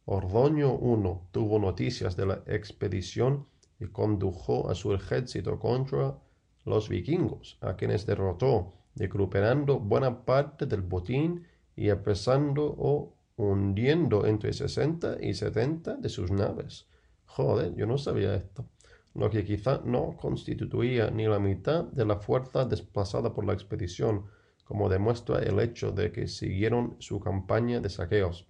Ordoño 0.06 0.80
I 0.82 1.32
tuvo 1.32 1.60
noticias 1.60 2.16
de 2.16 2.26
la 2.26 2.44
expedición 2.48 3.46
y 3.80 3.88
condujo 3.88 4.70
a 4.70 4.76
su 4.76 4.94
ejército 4.94 5.60
contra 5.60 6.18
los 6.66 6.90
vikingos, 6.90 7.58
a 7.62 7.76
quienes 7.76 8.06
derrotó, 8.06 8.74
recuperando 8.96 9.80
buena 9.80 10.26
parte 10.26 10.66
del 10.66 10.82
botín 10.82 11.46
y 11.76 11.90
apresando 11.90 12.76
o 12.78 13.14
hundiendo 13.38 14.26
entre 14.26 14.54
60 14.54 15.18
y 15.22 15.34
70 15.34 15.96
de 15.98 16.10
sus 16.10 16.32
naves. 16.32 16.88
Joder, 17.26 17.76
yo 17.76 17.86
no 17.86 17.98
sabía 17.98 18.36
esto. 18.36 18.66
Lo 19.14 19.30
que 19.30 19.44
quizá 19.44 19.82
no 19.84 20.16
constituía 20.18 21.12
ni 21.12 21.28
la 21.28 21.40
mitad 21.40 21.84
de 21.84 22.06
la 22.06 22.18
fuerza 22.18 22.66
desplazada 22.66 23.34
por 23.34 23.46
la 23.46 23.54
expedición, 23.54 24.26
como 24.64 24.90
demuestra 24.90 25.40
el 25.40 25.60
hecho 25.60 25.92
de 25.92 26.12
que 26.12 26.28
siguieron 26.28 26.96
su 27.00 27.20
campaña 27.20 27.80
de 27.80 27.90
saqueos. 27.90 28.48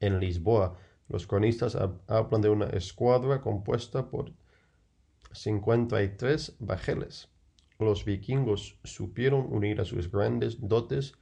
En 0.00 0.20
Lisboa, 0.20 0.76
los 1.08 1.26
cronistas 1.26 1.76
hablan 2.06 2.40
de 2.40 2.48
una 2.48 2.66
escuadra 2.66 3.40
compuesta 3.40 4.10
por 4.10 4.32
53 5.32 6.56
bajeles. 6.58 7.28
Los 7.78 8.04
vikingos 8.04 8.78
supieron 8.84 9.52
unir 9.52 9.80
a 9.80 9.84
sus 9.84 10.10
grandes 10.10 10.56
dotes 10.60 11.14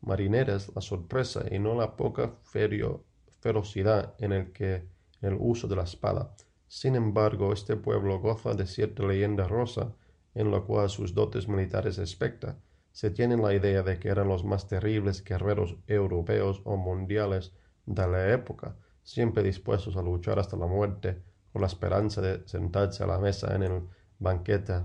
marineras 0.00 0.72
la 0.74 0.80
sorpresa 0.80 1.44
y 1.50 1.58
no 1.58 1.74
la 1.74 1.96
poca 1.96 2.34
ferocidad 2.42 4.14
en 4.18 4.32
el, 4.32 4.52
que, 4.52 4.86
el 5.22 5.36
uso 5.38 5.68
de 5.68 5.76
la 5.76 5.84
espada. 5.84 6.34
Sin 6.66 6.96
embargo, 6.96 7.52
este 7.52 7.76
pueblo 7.76 8.20
goza 8.20 8.54
de 8.54 8.66
cierta 8.66 9.04
leyenda 9.04 9.46
rosa 9.46 9.94
en 10.34 10.50
la 10.50 10.60
cual 10.60 10.88
sus 10.88 11.14
dotes 11.14 11.48
militares 11.48 11.98
expecta. 11.98 12.58
Se 12.92 13.10
tiene 13.10 13.36
la 13.36 13.54
idea 13.54 13.82
de 13.82 13.98
que 13.98 14.08
eran 14.08 14.28
los 14.28 14.44
más 14.44 14.68
terribles 14.68 15.22
guerreros 15.24 15.76
europeos 15.86 16.60
o 16.64 16.76
mundiales 16.76 17.52
de 17.94 18.06
la 18.06 18.32
época, 18.32 18.76
siempre 19.02 19.42
dispuestos 19.42 19.96
a 19.96 20.02
luchar 20.02 20.38
hasta 20.38 20.56
la 20.56 20.66
muerte, 20.66 21.22
con 21.52 21.62
la 21.62 21.66
esperanza 21.66 22.20
de 22.20 22.46
sentarse 22.46 23.02
a 23.02 23.06
la 23.06 23.18
mesa 23.18 23.54
en 23.54 23.62
el 23.64 23.82
banquete 24.18 24.84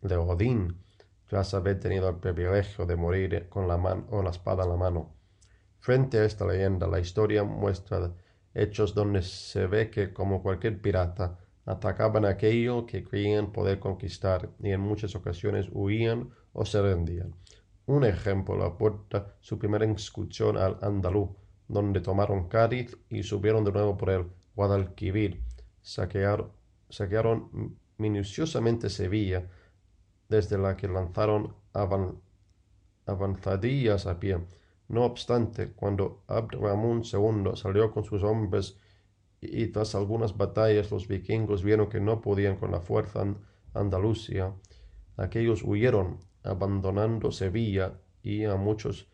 de 0.00 0.16
Odín, 0.16 0.78
tras 1.26 1.52
haber 1.52 1.78
tenido 1.78 2.08
el 2.08 2.16
privilegio 2.16 2.86
de 2.86 2.96
morir 2.96 3.48
con 3.48 3.68
la, 3.68 3.76
mano 3.76 4.06
o 4.10 4.22
la 4.22 4.30
espada 4.30 4.64
en 4.64 4.70
la 4.70 4.76
mano. 4.76 5.14
Frente 5.78 6.18
a 6.18 6.24
esta 6.24 6.46
leyenda, 6.46 6.86
la 6.86 7.00
historia 7.00 7.44
muestra 7.44 8.12
hechos 8.54 8.94
donde 8.94 9.22
se 9.22 9.66
ve 9.66 9.90
que, 9.90 10.12
como 10.12 10.42
cualquier 10.42 10.80
pirata, 10.80 11.38
atacaban 11.66 12.24
aquello 12.24 12.86
que 12.86 13.04
creían 13.04 13.52
poder 13.52 13.78
conquistar 13.78 14.48
y 14.60 14.70
en 14.70 14.80
muchas 14.80 15.14
ocasiones 15.14 15.68
huían 15.70 16.30
o 16.54 16.64
se 16.64 16.80
rendían. 16.80 17.34
Un 17.84 18.04
ejemplo 18.04 18.64
aporta 18.64 19.34
su 19.40 19.58
primera 19.58 19.84
excursión 19.84 20.56
al 20.56 20.78
Andalú, 20.80 21.36
donde 21.68 22.00
tomaron 22.00 22.48
Cádiz 22.48 22.96
y 23.10 23.22
subieron 23.22 23.64
de 23.64 23.72
nuevo 23.72 23.96
por 23.96 24.10
el 24.10 24.26
Guadalquivir. 24.56 25.42
Saquearon, 25.80 26.50
saquearon 26.88 27.78
minuciosamente 27.98 28.90
Sevilla, 28.90 29.48
desde 30.28 30.58
la 30.58 30.76
que 30.76 30.88
lanzaron 30.88 31.54
avanzadillas 33.06 34.06
a 34.06 34.18
pie. 34.18 34.38
No 34.88 35.04
obstante, 35.04 35.72
cuando 35.72 36.22
Abd 36.26 36.54
II 36.54 37.52
salió 37.54 37.90
con 37.90 38.04
sus 38.04 38.22
hombres 38.22 38.78
y 39.40 39.68
tras 39.68 39.94
algunas 39.94 40.36
batallas 40.36 40.90
los 40.90 41.06
vikingos 41.06 41.62
vieron 41.62 41.88
que 41.88 42.00
no 42.00 42.20
podían 42.20 42.56
con 42.56 42.72
la 42.72 42.80
fuerza 42.80 43.24
Andalucía, 43.74 44.54
aquellos 45.16 45.62
huyeron, 45.62 46.18
abandonando 46.42 47.30
Sevilla 47.30 48.00
y 48.22 48.44
a 48.44 48.56
muchos 48.56 49.08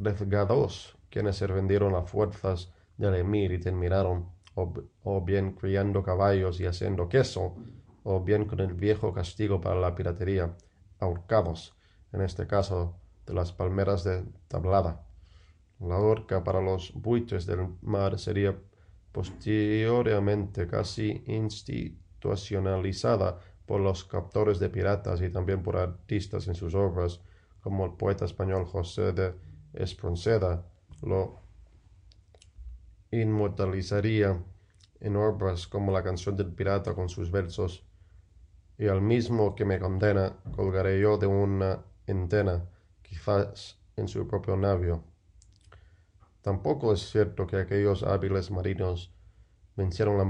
refugiados 0.00 0.98
quienes 1.10 1.36
se 1.36 1.46
vendieron 1.46 1.94
a 1.94 2.02
fuerzas 2.02 2.72
del 2.96 3.14
emir 3.14 3.52
y 3.52 3.60
terminaron 3.60 4.28
o 4.54 5.24
bien 5.24 5.52
criando 5.52 6.02
caballos 6.02 6.60
y 6.60 6.66
haciendo 6.66 7.08
queso, 7.08 7.54
o 8.02 8.20
bien 8.22 8.46
con 8.46 8.60
el 8.60 8.74
viejo 8.74 9.12
castigo 9.12 9.60
para 9.60 9.80
la 9.80 9.94
piratería, 9.94 10.56
ahorcados, 10.98 11.74
en 12.12 12.22
este 12.22 12.46
caso 12.46 12.96
de 13.26 13.34
las 13.34 13.52
palmeras 13.52 14.04
de 14.04 14.24
tablada. 14.48 15.06
La 15.78 15.96
horca 15.96 16.42
para 16.44 16.60
los 16.60 16.92
buitres 16.94 17.46
del 17.46 17.68
mar 17.80 18.18
sería 18.18 18.58
posteriormente 19.12 20.66
casi 20.66 21.22
institucionalizada 21.26 23.38
por 23.66 23.80
los 23.80 24.04
captores 24.04 24.58
de 24.58 24.68
piratas 24.68 25.22
y 25.22 25.30
también 25.30 25.62
por 25.62 25.76
artistas 25.76 26.48
en 26.48 26.54
sus 26.54 26.74
obras, 26.74 27.20
como 27.60 27.86
el 27.86 27.92
poeta 27.92 28.24
español 28.24 28.66
José 28.66 29.12
de 29.12 29.34
Espronceda 29.72 30.64
lo 31.02 31.40
inmortalizaría 33.10 34.42
en 35.00 35.16
obras 35.16 35.66
como 35.66 35.92
la 35.92 36.02
canción 36.02 36.36
del 36.36 36.52
pirata 36.52 36.94
con 36.94 37.08
sus 37.08 37.30
versos 37.30 37.84
y 38.78 38.88
al 38.88 39.02
mismo 39.02 39.54
que 39.54 39.64
me 39.64 39.78
condena 39.78 40.36
colgaré 40.54 41.00
yo 41.00 41.18
de 41.18 41.26
una 41.26 41.84
entena, 42.06 42.64
quizás 43.02 43.78
en 43.96 44.08
su 44.08 44.26
propio 44.26 44.56
navio. 44.56 45.04
Tampoco 46.40 46.92
es 46.92 47.10
cierto 47.10 47.46
que 47.46 47.56
aquellos 47.56 48.02
hábiles 48.02 48.50
marinos 48.50 49.12
vencieron 49.76 50.16
la, 50.16 50.24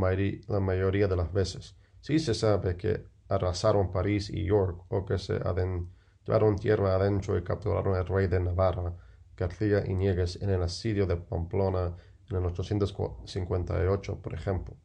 mayoría 0.61 1.07
de 1.07 1.17
las 1.17 1.33
veces. 1.33 1.77
Sí 2.01 2.19
se 2.19 2.35
sabe 2.35 2.77
que 2.77 3.05
arrasaron 3.29 3.93
París 3.93 4.29
y 4.31 4.45
York, 4.45 4.85
o 4.89 5.05
que 5.05 5.19
se 5.19 5.35
adentraron 5.35 6.57
tierra 6.57 6.97
adentro 6.97 7.39
y 7.39 7.45
capturaron 7.45 7.95
al 7.95 8.07
rey 8.07 8.27
de 8.27 8.41
Navarra, 8.41 8.93
García 9.41 9.83
Iñiguez, 9.87 10.43
en 10.43 10.51
el 10.51 10.63
asedio 10.63 11.07
de 11.07 11.17
Pamplona 11.17 11.97
en 12.29 12.37
el 12.37 12.45
858, 12.45 14.21
por 14.21 14.35
ejemplo. 14.35 14.77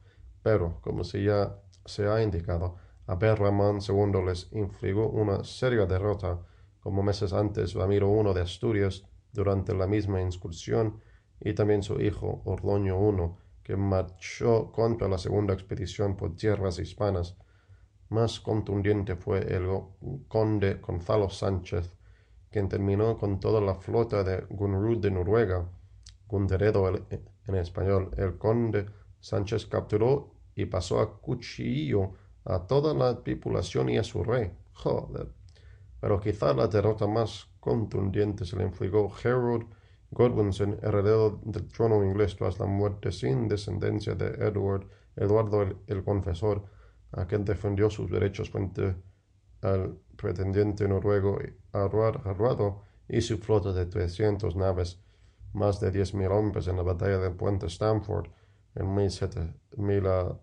Pero, 0.42 0.80
como 0.82 1.04
se 1.04 1.24
ya 1.24 1.60
se 1.84 2.08
ha 2.08 2.24
indicado, 2.24 2.78
Abel 3.06 3.36
Ramón 3.36 3.80
II 3.88 4.24
les 4.26 4.48
infligó 4.54 5.10
una 5.10 5.44
seria 5.44 5.86
derrota, 5.86 6.40
como 6.80 7.04
meses 7.04 7.34
antes 7.34 7.74
Ramiro 7.74 8.10
I 8.22 8.34
de 8.34 8.42
Asturias 8.42 9.04
durante 9.34 9.76
la 9.76 9.88
misma 9.88 10.22
incursión, 10.22 11.02
y 11.42 11.54
también 11.54 11.84
su 11.84 12.00
hijo 12.00 12.42
Ordoño 12.46 12.98
I, 13.12 13.32
que 13.62 13.76
marchó 13.76 14.72
contra 14.72 15.10
la 15.10 15.18
segunda 15.18 15.54
expedición 15.54 16.16
por 16.16 16.38
tierras 16.38 16.80
hispanas. 16.80 17.36
Más 18.08 18.40
contundente 18.40 19.18
fue 19.18 19.40
el 19.54 19.68
conde 20.30 20.76
Gonzalo 20.76 21.30
Sánchez, 21.30 21.92
quien 22.56 22.70
terminó 22.70 23.18
con 23.18 23.42
toda 23.42 23.60
la 23.60 23.76
flota 23.76 24.24
de 24.24 24.46
Gunrud 24.50 25.00
de 25.00 25.12
Noruega. 25.12 25.70
Gunderedo 26.26 26.88
en 26.88 27.56
español, 27.56 28.12
el 28.16 28.38
conde 28.38 28.86
Sánchez 29.20 29.66
capturó 29.66 30.32
y 30.56 30.64
pasó 30.66 31.02
a 31.02 31.20
cuchillo 31.20 32.14
a 32.46 32.66
toda 32.66 32.94
la 32.94 33.22
tripulación 33.22 33.90
y 33.90 33.98
a 33.98 34.06
su 34.06 34.24
rey. 34.24 34.54
Joder. 34.72 35.28
Pero 36.00 36.22
quizá 36.22 36.54
la 36.54 36.68
derrota 36.68 37.06
más 37.08 37.46
contundente 37.60 38.46
se 38.46 38.56
le 38.56 38.64
infligó 38.64 39.12
Harold 39.22 39.66
Godwinson, 40.12 40.80
heredero 40.82 41.42
del 41.44 41.68
trono 41.68 42.06
inglés 42.06 42.38
tras 42.38 42.58
la 42.58 42.68
muerte 42.68 43.12
sin 43.12 43.50
descendencia 43.50 44.16
de 44.16 44.28
Edward, 44.28 44.88
Eduardo 45.18 45.62
el, 45.88 46.04
Confesor, 46.06 46.64
a 47.12 47.28
quien 47.28 47.44
defendió 47.44 47.90
sus 47.90 48.10
derechos 48.10 48.50
frente 48.50 48.96
al 49.62 49.98
pretendiente 50.16 50.88
noruego 50.88 51.38
Arruado 51.84 52.84
y 53.08 53.22
su 53.22 53.38
flota 53.38 53.74
de 53.74 53.86
300 53.86 54.56
naves, 54.56 55.00
más 55.54 55.80
de 55.80 55.92
10.000 55.92 56.32
hombres 56.32 56.68
en 56.68 56.78
la 56.78 56.84
batalla 56.84 57.18
de 57.20 57.32
Puente 57.32 57.68
Stamford 57.68 58.30
en 58.76 58.94
1700 58.94 60.40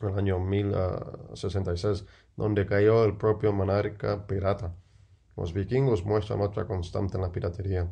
el 0.00 0.18
año 0.18 0.38
1066, 0.38 2.04
donde 2.36 2.66
cayó 2.66 3.04
el 3.04 3.16
propio 3.16 3.52
monarca 3.52 4.26
pirata. 4.26 4.74
Los 5.36 5.52
vikingos 5.52 6.04
muestran 6.04 6.40
otra 6.40 6.66
constante 6.66 7.16
en 7.16 7.22
la 7.22 7.32
piratería. 7.32 7.90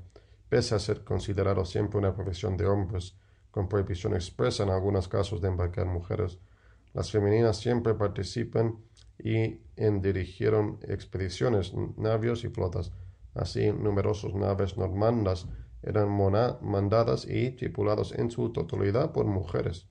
Pese 0.49 0.75
a 0.75 0.79
ser 0.79 1.05
considerado 1.05 1.65
siempre 1.65 1.99
una 1.99 2.15
profesión 2.15 2.57
de 2.57 2.67
hombres, 2.67 3.17
con 3.51 3.69
prohibición 3.69 4.15
expresa 4.15 4.63
en 4.63 4.71
algunos 4.71 5.09
casos 5.09 5.41
de 5.41 5.49
embarcar 5.49 5.87
mujeres, 5.87 6.39
las 6.93 7.11
femeninas 7.11 7.59
siempre 7.59 7.95
participan 7.95 8.79
y 9.23 9.61
en 9.77 10.01
dirigieron 10.01 10.79
expediciones, 10.83 11.73
navios 11.97 12.45
y 12.45 12.49
flotas. 12.49 12.93
Así, 13.35 13.73
numerosas 13.73 14.35
naves 14.35 14.77
normandas 14.77 15.47
eran 15.83 16.11
mandadas 16.61 17.27
y 17.27 17.53
tripuladas 17.53 18.13
en 18.13 18.31
su 18.31 18.53
totalidad 18.53 19.13
por 19.13 19.27
mujeres. 19.27 19.87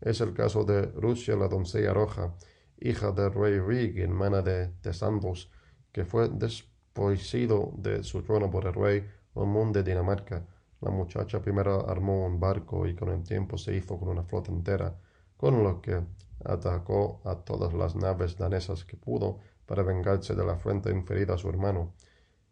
Es 0.00 0.20
el 0.20 0.32
caso 0.32 0.64
de 0.64 0.82
Rusia 0.82 1.36
la 1.36 1.48
doncella 1.48 1.92
roja, 1.92 2.34
hija 2.80 3.12
del 3.12 3.32
rey 3.32 3.58
Rig, 3.60 3.98
hermana 3.98 4.42
de 4.42 4.68
Tesandros, 4.80 5.50
que 5.92 6.04
fue 6.04 6.28
desposeído 6.28 7.72
de 7.76 8.02
su 8.04 8.22
trono 8.22 8.50
por 8.50 8.66
el 8.66 8.74
rey 8.74 9.06
Omund 9.34 9.74
de 9.74 9.82
Dinamarca. 9.82 10.46
La 10.80 10.90
muchacha 10.90 11.40
primero 11.40 11.88
armó 11.88 12.26
un 12.26 12.38
barco 12.38 12.86
y 12.86 12.94
con 12.94 13.08
el 13.08 13.24
tiempo 13.24 13.58
se 13.58 13.74
hizo 13.76 13.98
con 13.98 14.08
una 14.08 14.22
flota 14.22 14.52
entera, 14.52 14.96
con 15.36 15.62
lo 15.62 15.80
que 15.80 16.00
atacó 16.48 17.20
a 17.24 17.36
todas 17.36 17.72
las 17.74 17.94
naves 17.94 18.36
danesas 18.36 18.84
que 18.84 18.96
pudo 18.96 19.38
para 19.66 19.82
vengarse 19.82 20.34
de 20.34 20.44
la 20.44 20.54
afrenta 20.54 20.90
inferida 20.90 21.34
a 21.34 21.38
su 21.38 21.48
hermano. 21.48 21.94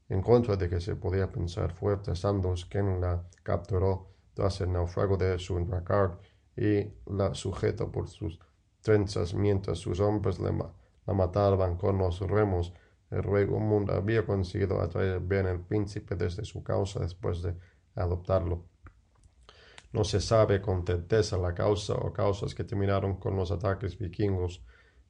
En 0.08 0.22
contra 0.22 0.56
de 0.56 0.68
que 0.68 0.80
se 0.80 0.94
podía 0.94 1.32
pensar, 1.32 1.72
fue 1.72 1.96
Tesandros 1.96 2.66
quien 2.66 3.00
la 3.00 3.24
capturó 3.42 4.08
tras 4.34 4.60
el 4.60 4.72
naufrago 4.72 5.16
de 5.16 5.38
su 5.38 5.58
y 6.56 6.92
la 7.06 7.34
sujetó 7.34 7.90
por 7.90 8.08
sus 8.08 8.38
trenzas 8.80 9.34
mientras 9.34 9.78
sus 9.78 9.98
hombres 9.98 10.38
la 10.38 10.52
mataban 11.14 11.76
con 11.76 11.98
los 11.98 12.20
remos. 12.20 12.72
El 13.10 13.22
rey 13.22 13.46
Gumund 13.46 13.90
había 13.90 14.24
conseguido 14.24 14.80
atraer 14.80 15.20
bien 15.20 15.46
al 15.46 15.60
príncipe 15.60 16.16
desde 16.16 16.44
su 16.44 16.62
causa 16.62 17.00
después 17.00 17.42
de 17.42 17.54
adoptarlo. 17.94 18.64
No 19.96 20.04
se 20.04 20.20
sabe 20.20 20.60
con 20.60 20.84
certeza 20.84 21.38
la 21.38 21.54
causa 21.54 21.94
o 21.94 22.12
causas 22.12 22.54
que 22.54 22.64
terminaron 22.64 23.16
con 23.16 23.34
los 23.34 23.50
ataques 23.50 23.96
vikingos. 23.98 24.62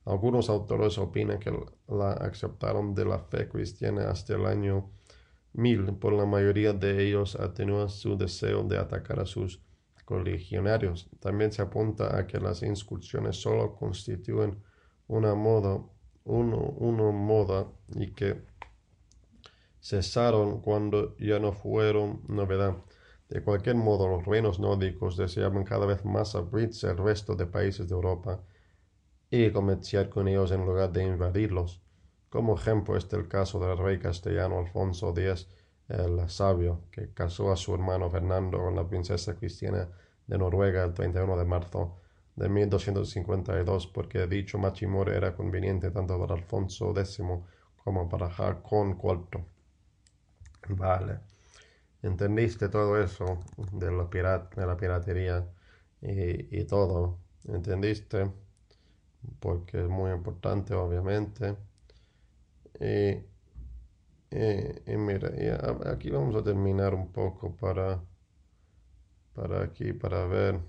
Algunos 0.05 0.49
autores 0.49 0.97
opinan 0.97 1.41
que 1.41 1.51
la 1.89 2.13
aceptaron 2.13 2.95
de 2.95 3.05
la 3.05 3.19
fe 3.19 3.49
cristiana 3.49 4.09
hasta 4.09 4.37
el 4.37 4.47
año 4.47 4.93
1000, 5.55 5.95
por 5.95 6.13
la 6.13 6.25
mayoría 6.25 6.73
de 6.73 7.05
ellos 7.05 7.35
atenúa 7.35 7.89
su 7.89 8.17
deseo 8.17 8.63
de 8.63 8.79
atacar 8.79 9.19
a 9.19 9.27
sus 9.27 9.61
colegionarios. 10.05 11.11
También 11.19 11.51
se 11.51 11.63
apunta 11.63 12.17
a 12.17 12.29
que 12.29 12.39
las 12.39 12.63
incursiones 12.63 13.35
solo 13.43 13.75
constituyen 13.75 14.63
una 15.09 15.35
moda, 15.35 15.83
uno, 16.23 17.11
moda 17.11 17.67
y 17.97 18.13
que 18.13 18.41
cesaron 19.81 20.61
cuando 20.61 21.17
ya 21.17 21.41
no 21.41 21.53
fueron 21.53 22.23
novedad. 22.29 22.77
De 23.29 23.43
cualquier 23.43 23.77
modo, 23.77 24.09
los 24.09 24.25
reinos 24.25 24.61
nórdicos 24.61 25.17
deseaban 25.17 25.65
cada 25.65 25.87
vez 25.87 26.05
más 26.05 26.35
abrirse 26.35 26.89
al 26.89 26.99
resto 26.99 27.35
de 27.35 27.47
países 27.47 27.89
de 27.89 27.95
Europa 27.95 28.41
y 29.31 29.51
comerciar 29.51 30.09
con 30.09 30.29
ellos 30.29 30.53
en 30.53 30.65
lugar 30.65 30.93
de 30.93 31.05
invadirlos. 31.05 31.83
Como 32.29 32.55
ejemplo 32.55 32.97
está 32.97 33.17
el 33.17 33.29
caso 33.29 33.59
del 33.59 33.79
rey 33.79 33.99
castellano 33.99 34.59
Alfonso 34.59 35.11
X 35.17 35.49
el 35.89 36.29
Sabio, 36.29 36.83
que 36.91 37.13
casó 37.13 37.53
a 37.53 37.57
su 37.57 37.75
hermano 37.75 38.11
Fernando 38.11 38.59
con 38.59 38.75
la 38.75 38.87
princesa 38.89 39.37
Cristina 39.37 39.89
de 40.27 40.39
Noruega 40.39 40.85
el 40.85 40.95
31 40.95 41.37
de 41.37 41.45
marzo 41.45 42.01
de 42.35 42.49
1252, 42.49 43.87
porque 43.89 44.27
dicho 44.27 44.59
matrimonio 44.59 45.15
era 45.15 45.35
conveniente 45.35 45.91
tanto 45.91 46.19
para 46.19 46.35
Alfonso 46.35 46.91
X 46.91 47.23
como 47.77 48.09
para 48.09 48.29
Jacón 48.31 48.99
IV. 49.03 49.45
Vale. 50.69 51.21
¿Entendiste 52.07 52.69
todo 52.69 53.03
eso 53.03 53.41
de 53.73 53.91
la, 53.91 54.05
de 54.05 54.67
la 54.67 54.77
piratería 54.77 55.45
y, 56.01 56.65
todo? 56.65 57.19
¿Entendiste? 57.49 58.31
Porque 59.41 59.81
es 59.83 59.89
muy 59.89 60.13
importante, 60.13 60.73
obviamente. 60.75 61.57
Y, 62.81 63.25
mira, 64.97 65.31
aquí 65.93 66.11
vamos 66.11 66.37
a 66.37 66.45
terminar 66.45 66.95
un 66.95 67.11
poco 67.13 67.57
para, 67.57 68.01
para 69.35 69.65
aquí, 69.65 69.93
para 69.93 70.27
ver 70.27 70.61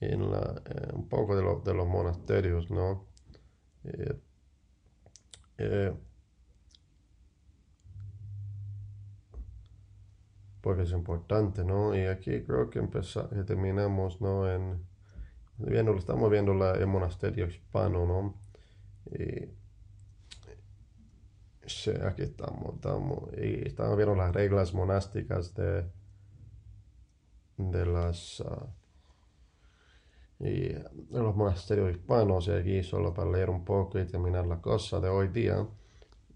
eh, 0.00 0.14
un 0.14 1.08
poco 1.08 1.34
de, 1.36 1.42
lo, 1.42 1.60
de, 1.60 1.74
los 1.74 1.86
monasterios, 1.88 2.70
¿no? 2.70 3.06
Eh, 3.84 4.20
eh, 5.58 5.92
porque 10.66 10.82
es 10.82 10.90
importante, 10.90 11.62
¿no? 11.62 11.94
Y 11.94 12.06
aquí 12.06 12.42
creo 12.42 12.68
que, 12.68 12.80
empezamos, 12.80 13.30
terminamos, 13.46 14.20
¿no? 14.20 14.52
En, 14.52 14.84
viendo, 15.58 15.94
estamos 15.96 16.28
viendo 16.28 16.54
la, 16.54 16.72
el 16.72 16.88
monasterio 16.88 17.46
hispano, 17.46 18.04
¿no? 18.04 18.34
Y, 19.16 19.48
sí, 21.68 21.92
aquí 22.02 22.22
estamos, 22.22 22.74
estamos, 22.74 23.30
y 23.38 23.68
estamos 23.68 23.96
viendo 23.96 24.16
las 24.16 24.34
reglas 24.34 24.74
monásticas 24.74 25.54
de, 25.54 25.88
de 27.58 27.86
las... 27.86 28.40
Uh, 28.40 28.66
y 30.40 30.70
de 30.70 30.82
los 31.12 31.36
monasterios 31.36 31.92
hispanos, 31.92 32.48
y 32.48 32.50
aquí 32.50 32.82
solo 32.82 33.14
para 33.14 33.30
leer 33.30 33.50
un 33.50 33.64
poco 33.64 34.00
y 34.00 34.04
terminar 34.04 34.48
la 34.48 34.60
cosa 34.60 34.98
de 34.98 35.10
hoy 35.10 35.28
día. 35.28 35.64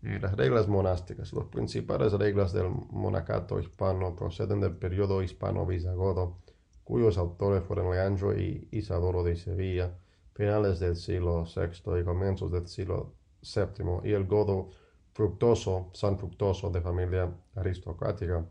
Las 0.02 0.34
reglas 0.34 0.66
monásticas. 0.66 1.32
Las 1.34 1.46
principales 1.46 2.12
reglas 2.14 2.54
del 2.54 2.70
monacato 2.90 3.60
hispano 3.60 4.16
proceden 4.16 4.60
del 4.60 4.74
periodo 4.74 5.22
hispano-visigodo, 5.22 6.38
cuyos 6.84 7.18
autores 7.18 7.62
fueron 7.64 7.90
Leandro 7.90 8.38
y 8.38 8.66
Isadoro 8.70 9.22
de 9.22 9.36
Sevilla, 9.36 9.98
finales 10.32 10.80
del 10.80 10.96
siglo 10.96 11.44
VI 11.44 12.00
y 12.00 12.04
comienzos 12.04 12.50
del 12.50 12.66
siglo 12.66 13.12
VII, 13.42 14.00
y 14.08 14.12
el 14.12 14.26
godo 14.26 14.70
fructoso, 15.12 15.90
San 15.92 16.18
Fructoso, 16.18 16.70
de 16.70 16.80
familia 16.80 17.30
aristocrática. 17.54 18.46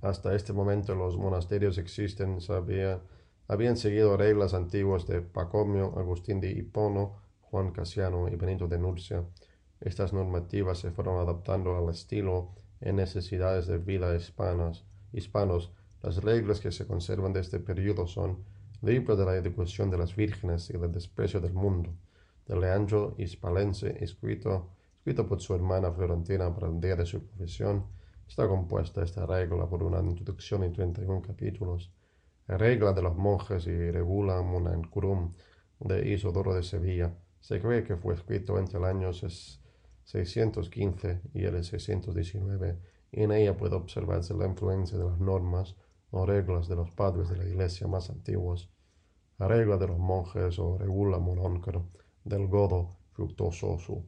Hasta 0.00 0.34
este 0.34 0.52
momento 0.52 0.96
los 0.96 1.16
monasterios 1.16 1.78
existen, 1.78 2.40
sabía, 2.40 3.00
habían 3.46 3.76
seguido 3.76 4.16
reglas 4.16 4.52
antiguas 4.52 5.06
de 5.06 5.22
Pacomio, 5.22 5.96
Agustín 5.96 6.40
de 6.40 6.50
Hipono, 6.50 7.22
Juan 7.40 7.70
Casiano 7.70 8.28
y 8.28 8.34
Benito 8.34 8.66
de 8.66 8.78
Nurcia. 8.78 9.24
Estas 9.80 10.12
normativas 10.12 10.78
se 10.78 10.90
fueron 10.90 11.18
adaptando 11.20 11.76
al 11.76 11.88
estilo 11.90 12.50
y 12.80 12.92
necesidades 12.92 13.66
de 13.66 13.78
vida 13.78 14.14
hispanas, 14.16 14.84
hispanos. 15.12 15.72
Las 16.02 16.22
reglas 16.22 16.60
que 16.60 16.72
se 16.72 16.86
conservan 16.86 17.32
de 17.32 17.40
este 17.40 17.58
periodo 17.60 18.06
son 18.06 18.44
Libro 18.80 19.16
de 19.16 19.24
la 19.24 19.34
educación 19.34 19.90
de 19.90 19.98
las 19.98 20.14
vírgenes 20.14 20.70
y 20.70 20.74
el 20.74 20.92
desprecio 20.92 21.40
del 21.40 21.52
mundo, 21.52 21.96
de 22.46 22.56
Leandro 22.56 23.16
Hispalense, 23.18 23.96
escrito, 24.04 24.70
escrito 24.98 25.26
por 25.26 25.40
su 25.40 25.52
hermana 25.56 25.90
Florentina 25.90 26.54
para 26.54 26.68
el 26.68 26.80
día 26.80 26.94
de 26.94 27.04
su 27.04 27.26
profesión. 27.26 27.86
Está 28.28 28.46
compuesta 28.46 29.02
esta 29.02 29.26
regla 29.26 29.68
por 29.68 29.82
una 29.82 29.98
introducción 29.98 30.62
en 30.62 30.72
31 30.72 31.22
capítulos. 31.22 31.90
La 32.46 32.56
regla 32.56 32.92
de 32.92 33.02
los 33.02 33.16
monjes 33.16 33.66
y 33.66 33.90
regula 33.90 34.42
Monancurum 34.42 35.32
de 35.80 36.12
Isodoro 36.12 36.54
de 36.54 36.62
Sevilla. 36.62 37.12
Se 37.40 37.60
cree 37.60 37.82
que 37.82 37.96
fue 37.96 38.14
escrito 38.14 38.60
entre 38.60 38.78
el 38.78 38.84
año 38.84 39.12
615 40.08 41.20
y 41.34 41.44
el 41.44 41.62
619, 41.62 42.78
y 43.12 43.24
en 43.24 43.30
ella 43.30 43.58
puede 43.58 43.74
observarse 43.76 44.32
la 44.32 44.46
influencia 44.46 44.96
de 44.96 45.04
las 45.04 45.18
normas 45.20 45.76
o 46.10 46.24
reglas 46.24 46.66
de 46.66 46.76
los 46.76 46.90
padres 46.92 47.28
de 47.28 47.36
la 47.36 47.44
iglesia 47.44 47.86
más 47.88 48.08
antiguos. 48.08 48.70
La 49.36 49.48
regla 49.48 49.76
de 49.76 49.86
los 49.86 49.98
monjes 49.98 50.58
o 50.58 50.78
regula 50.78 51.18
monóncro 51.18 51.90
del 52.24 52.48
godo 52.48 52.96
fructuoso 53.12 54.06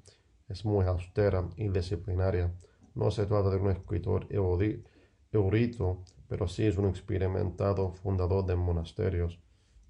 es 0.48 0.64
muy 0.64 0.86
austera 0.86 1.46
y 1.56 1.68
disciplinaria. 1.68 2.50
No 2.94 3.10
se 3.10 3.26
trata 3.26 3.50
de 3.50 3.58
un 3.58 3.70
escritor 3.70 4.26
erudito, 4.30 6.02
pero 6.28 6.48
sí 6.48 6.64
es 6.64 6.78
un 6.78 6.88
experimentado 6.88 7.92
fundador 7.92 8.46
de 8.46 8.56
monasterios. 8.56 9.38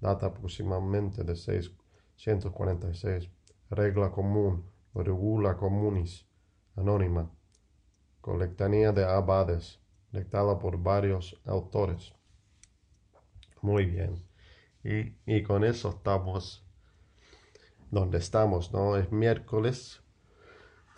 Data 0.01 0.25
aproximadamente 0.25 1.23
de 1.23 1.37
646. 1.37 3.29
Regla 3.69 4.11
común 4.11 4.70
Regula 4.93 5.57
Communis, 5.57 6.25
anónima, 6.75 7.31
colectanía 8.19 8.91
de 8.91 9.05
abades, 9.05 9.79
lectada 10.11 10.59
por 10.59 10.81
varios 10.81 11.39
autores. 11.45 12.13
Muy 13.61 13.85
bien. 13.85 14.23
Y, 14.83 15.15
y, 15.25 15.43
con 15.43 15.63
eso 15.63 15.89
estamos 15.89 16.65
donde 17.91 18.17
estamos, 18.17 18.71
¿no? 18.73 18.97
Es 18.97 19.11
miércoles. 19.11 20.01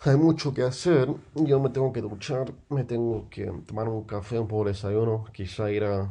Hay 0.04 0.16
mucho 0.16 0.54
que 0.54 0.62
hacer. 0.62 1.08
Yo 1.34 1.60
me 1.60 1.70
tengo 1.70 1.92
que 1.92 2.00
duchar, 2.00 2.52
me 2.70 2.84
tengo 2.84 3.28
que 3.28 3.46
tomar 3.66 3.88
un 3.88 4.04
café, 4.04 4.38
un 4.38 4.48
poco 4.48 4.64
de 4.64 4.70
desayuno, 4.70 5.24
quizá 5.32 5.70
ir 5.70 5.84
a, 5.84 6.10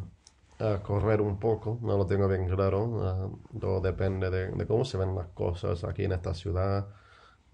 a 0.60 0.82
correr 0.84 1.22
un 1.22 1.40
poco, 1.40 1.80
no 1.82 1.98
lo 1.98 2.06
tengo 2.06 2.28
bien 2.28 2.48
claro. 2.48 2.86
Uh, 2.86 3.60
todo 3.60 3.82
depende 3.82 4.30
de, 4.30 4.50
de, 4.50 4.68
cómo 4.68 4.86
se 4.86 4.98
ven 4.98 5.16
las 5.16 5.28
cosas 5.30 5.84
aquí 5.84 6.04
en 6.06 6.14
esta 6.14 6.34
ciudad. 6.34 6.88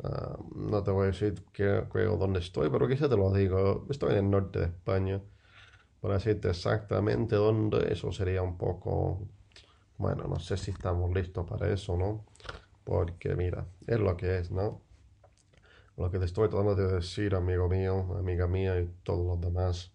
Ah, 0.04 0.38
no 0.56 0.84
te 0.84 0.92
voy 0.92 1.04
a 1.04 1.08
decir 1.08 1.44
que, 1.52 1.84
creo 1.92 2.18
dónde 2.18 2.40
estoy, 2.40 2.70
pero 2.70 2.88
quizá 2.88 3.10
te 3.10 3.18
lo 3.18 3.32
digo. 3.34 3.86
Estoy 3.90 4.12
en 4.12 4.26
el 4.26 4.32
norte 4.32 4.60
de 4.60 4.66
España. 4.66 5.22
Para 6.02 6.16
decirte 6.16 6.50
exactamente 6.50 7.36
dónde, 7.36 7.92
eso 7.92 8.12
sería 8.12 8.42
un 8.42 8.58
poco... 8.58 9.28
Bueno, 9.98 10.26
no 10.28 10.40
sé 10.40 10.56
si 10.58 10.72
estamos 10.72 11.14
listos 11.14 11.46
para 11.46 11.70
eso, 11.72 11.98
¿no? 11.98 12.26
Porque 12.86 13.36
mira, 13.36 13.68
es 13.86 14.00
lo 14.00 14.16
que 14.16 14.40
es, 14.40 14.52
¿no? 14.52 14.82
Lo 15.98 16.10
que 16.10 16.20
te 16.20 16.26
estoy 16.26 16.48
tratando 16.48 16.76
de 16.76 16.96
decir, 16.96 17.36
amigo 17.36 17.68
mío, 17.68 18.16
amiga 18.18 18.48
mía 18.48 18.80
y 18.80 18.88
todos 19.04 19.26
los 19.28 19.42
demás, 19.42 19.92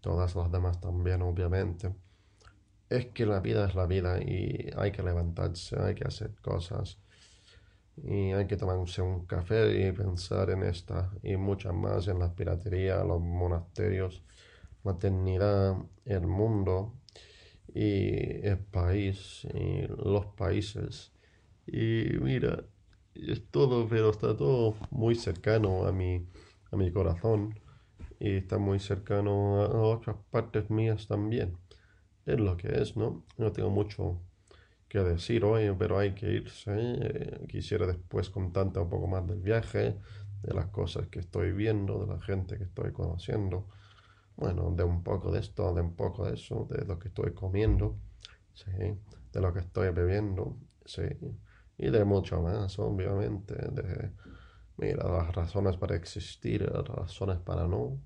todas 0.00 0.36
las 0.36 0.52
demás 0.52 0.80
también, 0.80 1.22
obviamente, 1.22 1.92
es 2.88 3.06
que 3.06 3.26
la 3.26 3.40
vida 3.40 3.66
es 3.66 3.74
la 3.74 3.86
vida 3.86 4.22
y 4.22 4.70
hay 4.76 4.92
que 4.92 5.02
levantarse, 5.02 5.76
hay 5.80 5.96
que 5.96 6.04
hacer 6.06 6.36
cosas 6.40 6.98
y 7.96 8.32
hay 8.32 8.46
que 8.46 8.56
tomarse 8.56 9.02
un 9.02 9.26
café 9.26 9.88
y 9.88 9.92
pensar 9.92 10.50
en 10.50 10.62
esta 10.62 11.12
y 11.22 11.36
muchas 11.36 11.74
más, 11.74 12.08
en 12.08 12.18
la 12.18 12.34
piratería, 12.34 13.04
los 13.04 13.20
monasterios, 13.20 14.22
maternidad, 14.84 15.76
el 16.04 16.26
mundo 16.26 16.94
y 17.74 18.46
el 18.46 18.58
país 18.58 19.46
y 19.54 19.86
los 19.88 20.26
países. 20.36 21.12
Y 21.66 22.18
mira, 22.20 22.64
es 23.14 23.50
todo, 23.50 23.88
pero 23.88 24.10
está 24.10 24.36
todo 24.36 24.76
muy 24.90 25.14
cercano 25.14 25.86
a 25.86 25.92
mi, 25.92 26.26
a 26.70 26.76
mi 26.76 26.90
corazón 26.92 27.58
y 28.18 28.36
está 28.36 28.58
muy 28.58 28.78
cercano 28.80 29.62
a 29.62 29.82
otras 29.82 30.16
partes 30.30 30.70
mías 30.70 31.06
también. 31.08 31.56
Es 32.26 32.38
lo 32.38 32.56
que 32.56 32.68
es, 32.80 32.96
¿no? 32.96 33.24
No 33.38 33.52
tengo 33.52 33.70
mucho 33.70 34.20
que 34.90 34.98
decir 34.98 35.44
hoy, 35.44 35.74
pero 35.78 35.98
hay 35.98 36.14
que 36.14 36.30
irse. 36.32 36.74
Eh, 36.76 37.46
quisiera 37.48 37.86
después 37.86 38.28
contarte 38.28 38.80
un 38.80 38.90
poco 38.90 39.06
más 39.06 39.26
del 39.26 39.40
viaje, 39.40 39.96
de 40.42 40.54
las 40.54 40.66
cosas 40.66 41.06
que 41.06 41.20
estoy 41.20 41.52
viendo, 41.52 42.04
de 42.04 42.12
la 42.12 42.20
gente 42.20 42.58
que 42.58 42.64
estoy 42.64 42.92
conociendo. 42.92 43.68
Bueno, 44.36 44.72
de 44.76 44.84
un 44.84 45.02
poco 45.04 45.30
de 45.30 45.40
esto, 45.40 45.72
de 45.74 45.82
un 45.82 45.94
poco 45.94 46.26
de 46.26 46.34
eso, 46.34 46.66
de 46.70 46.84
lo 46.84 46.98
que 46.98 47.08
estoy 47.08 47.32
comiendo, 47.34 47.98
sí, 48.52 48.72
de 49.32 49.40
lo 49.40 49.52
que 49.54 49.60
estoy 49.60 49.90
bebiendo, 49.90 50.56
sí, 50.84 51.02
y 51.78 51.90
de 51.90 52.04
mucho 52.04 52.42
más, 52.42 52.78
obviamente, 52.80 53.54
de, 53.54 54.10
mira, 54.76 55.08
las 55.08 55.34
razones 55.34 55.76
para 55.76 55.94
existir, 55.94 56.62
las 56.62 56.86
razones 56.88 57.38
para 57.38 57.66
no. 57.68 58.00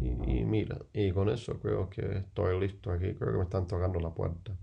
Y 0.00 0.44
mira, 0.44 0.78
y 0.92 1.10
con 1.12 1.28
eso 1.30 1.58
creo 1.60 1.90
que 1.90 2.18
estoy 2.18 2.60
listo 2.60 2.92
aquí, 2.92 3.14
creo 3.14 3.32
que 3.32 3.38
me 3.38 3.44
están 3.44 3.66
tocando 3.66 3.98
la 4.00 4.10
puerta 4.10 4.56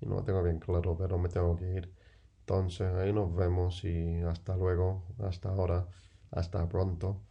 y 0.00 0.06
no 0.06 0.16
lo 0.16 0.24
tengo 0.24 0.42
bien 0.42 0.58
claro, 0.58 0.96
pero 0.96 1.18
me 1.18 1.28
tengo 1.28 1.56
que 1.56 1.72
ir. 1.74 1.94
Entonces 2.40 2.92
ahí 2.94 3.12
nos 3.12 3.34
vemos 3.34 3.84
y 3.84 4.20
hasta 4.22 4.56
luego, 4.56 5.04
hasta 5.18 5.50
ahora, 5.50 5.88
hasta 6.30 6.68
pronto. 6.68 7.22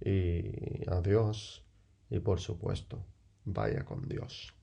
Y 0.00 0.88
adiós. 0.90 1.64
Y 2.10 2.20
por 2.20 2.40
supuesto, 2.40 3.04
vaya 3.44 3.84
con 3.84 4.08
Dios. 4.08 4.57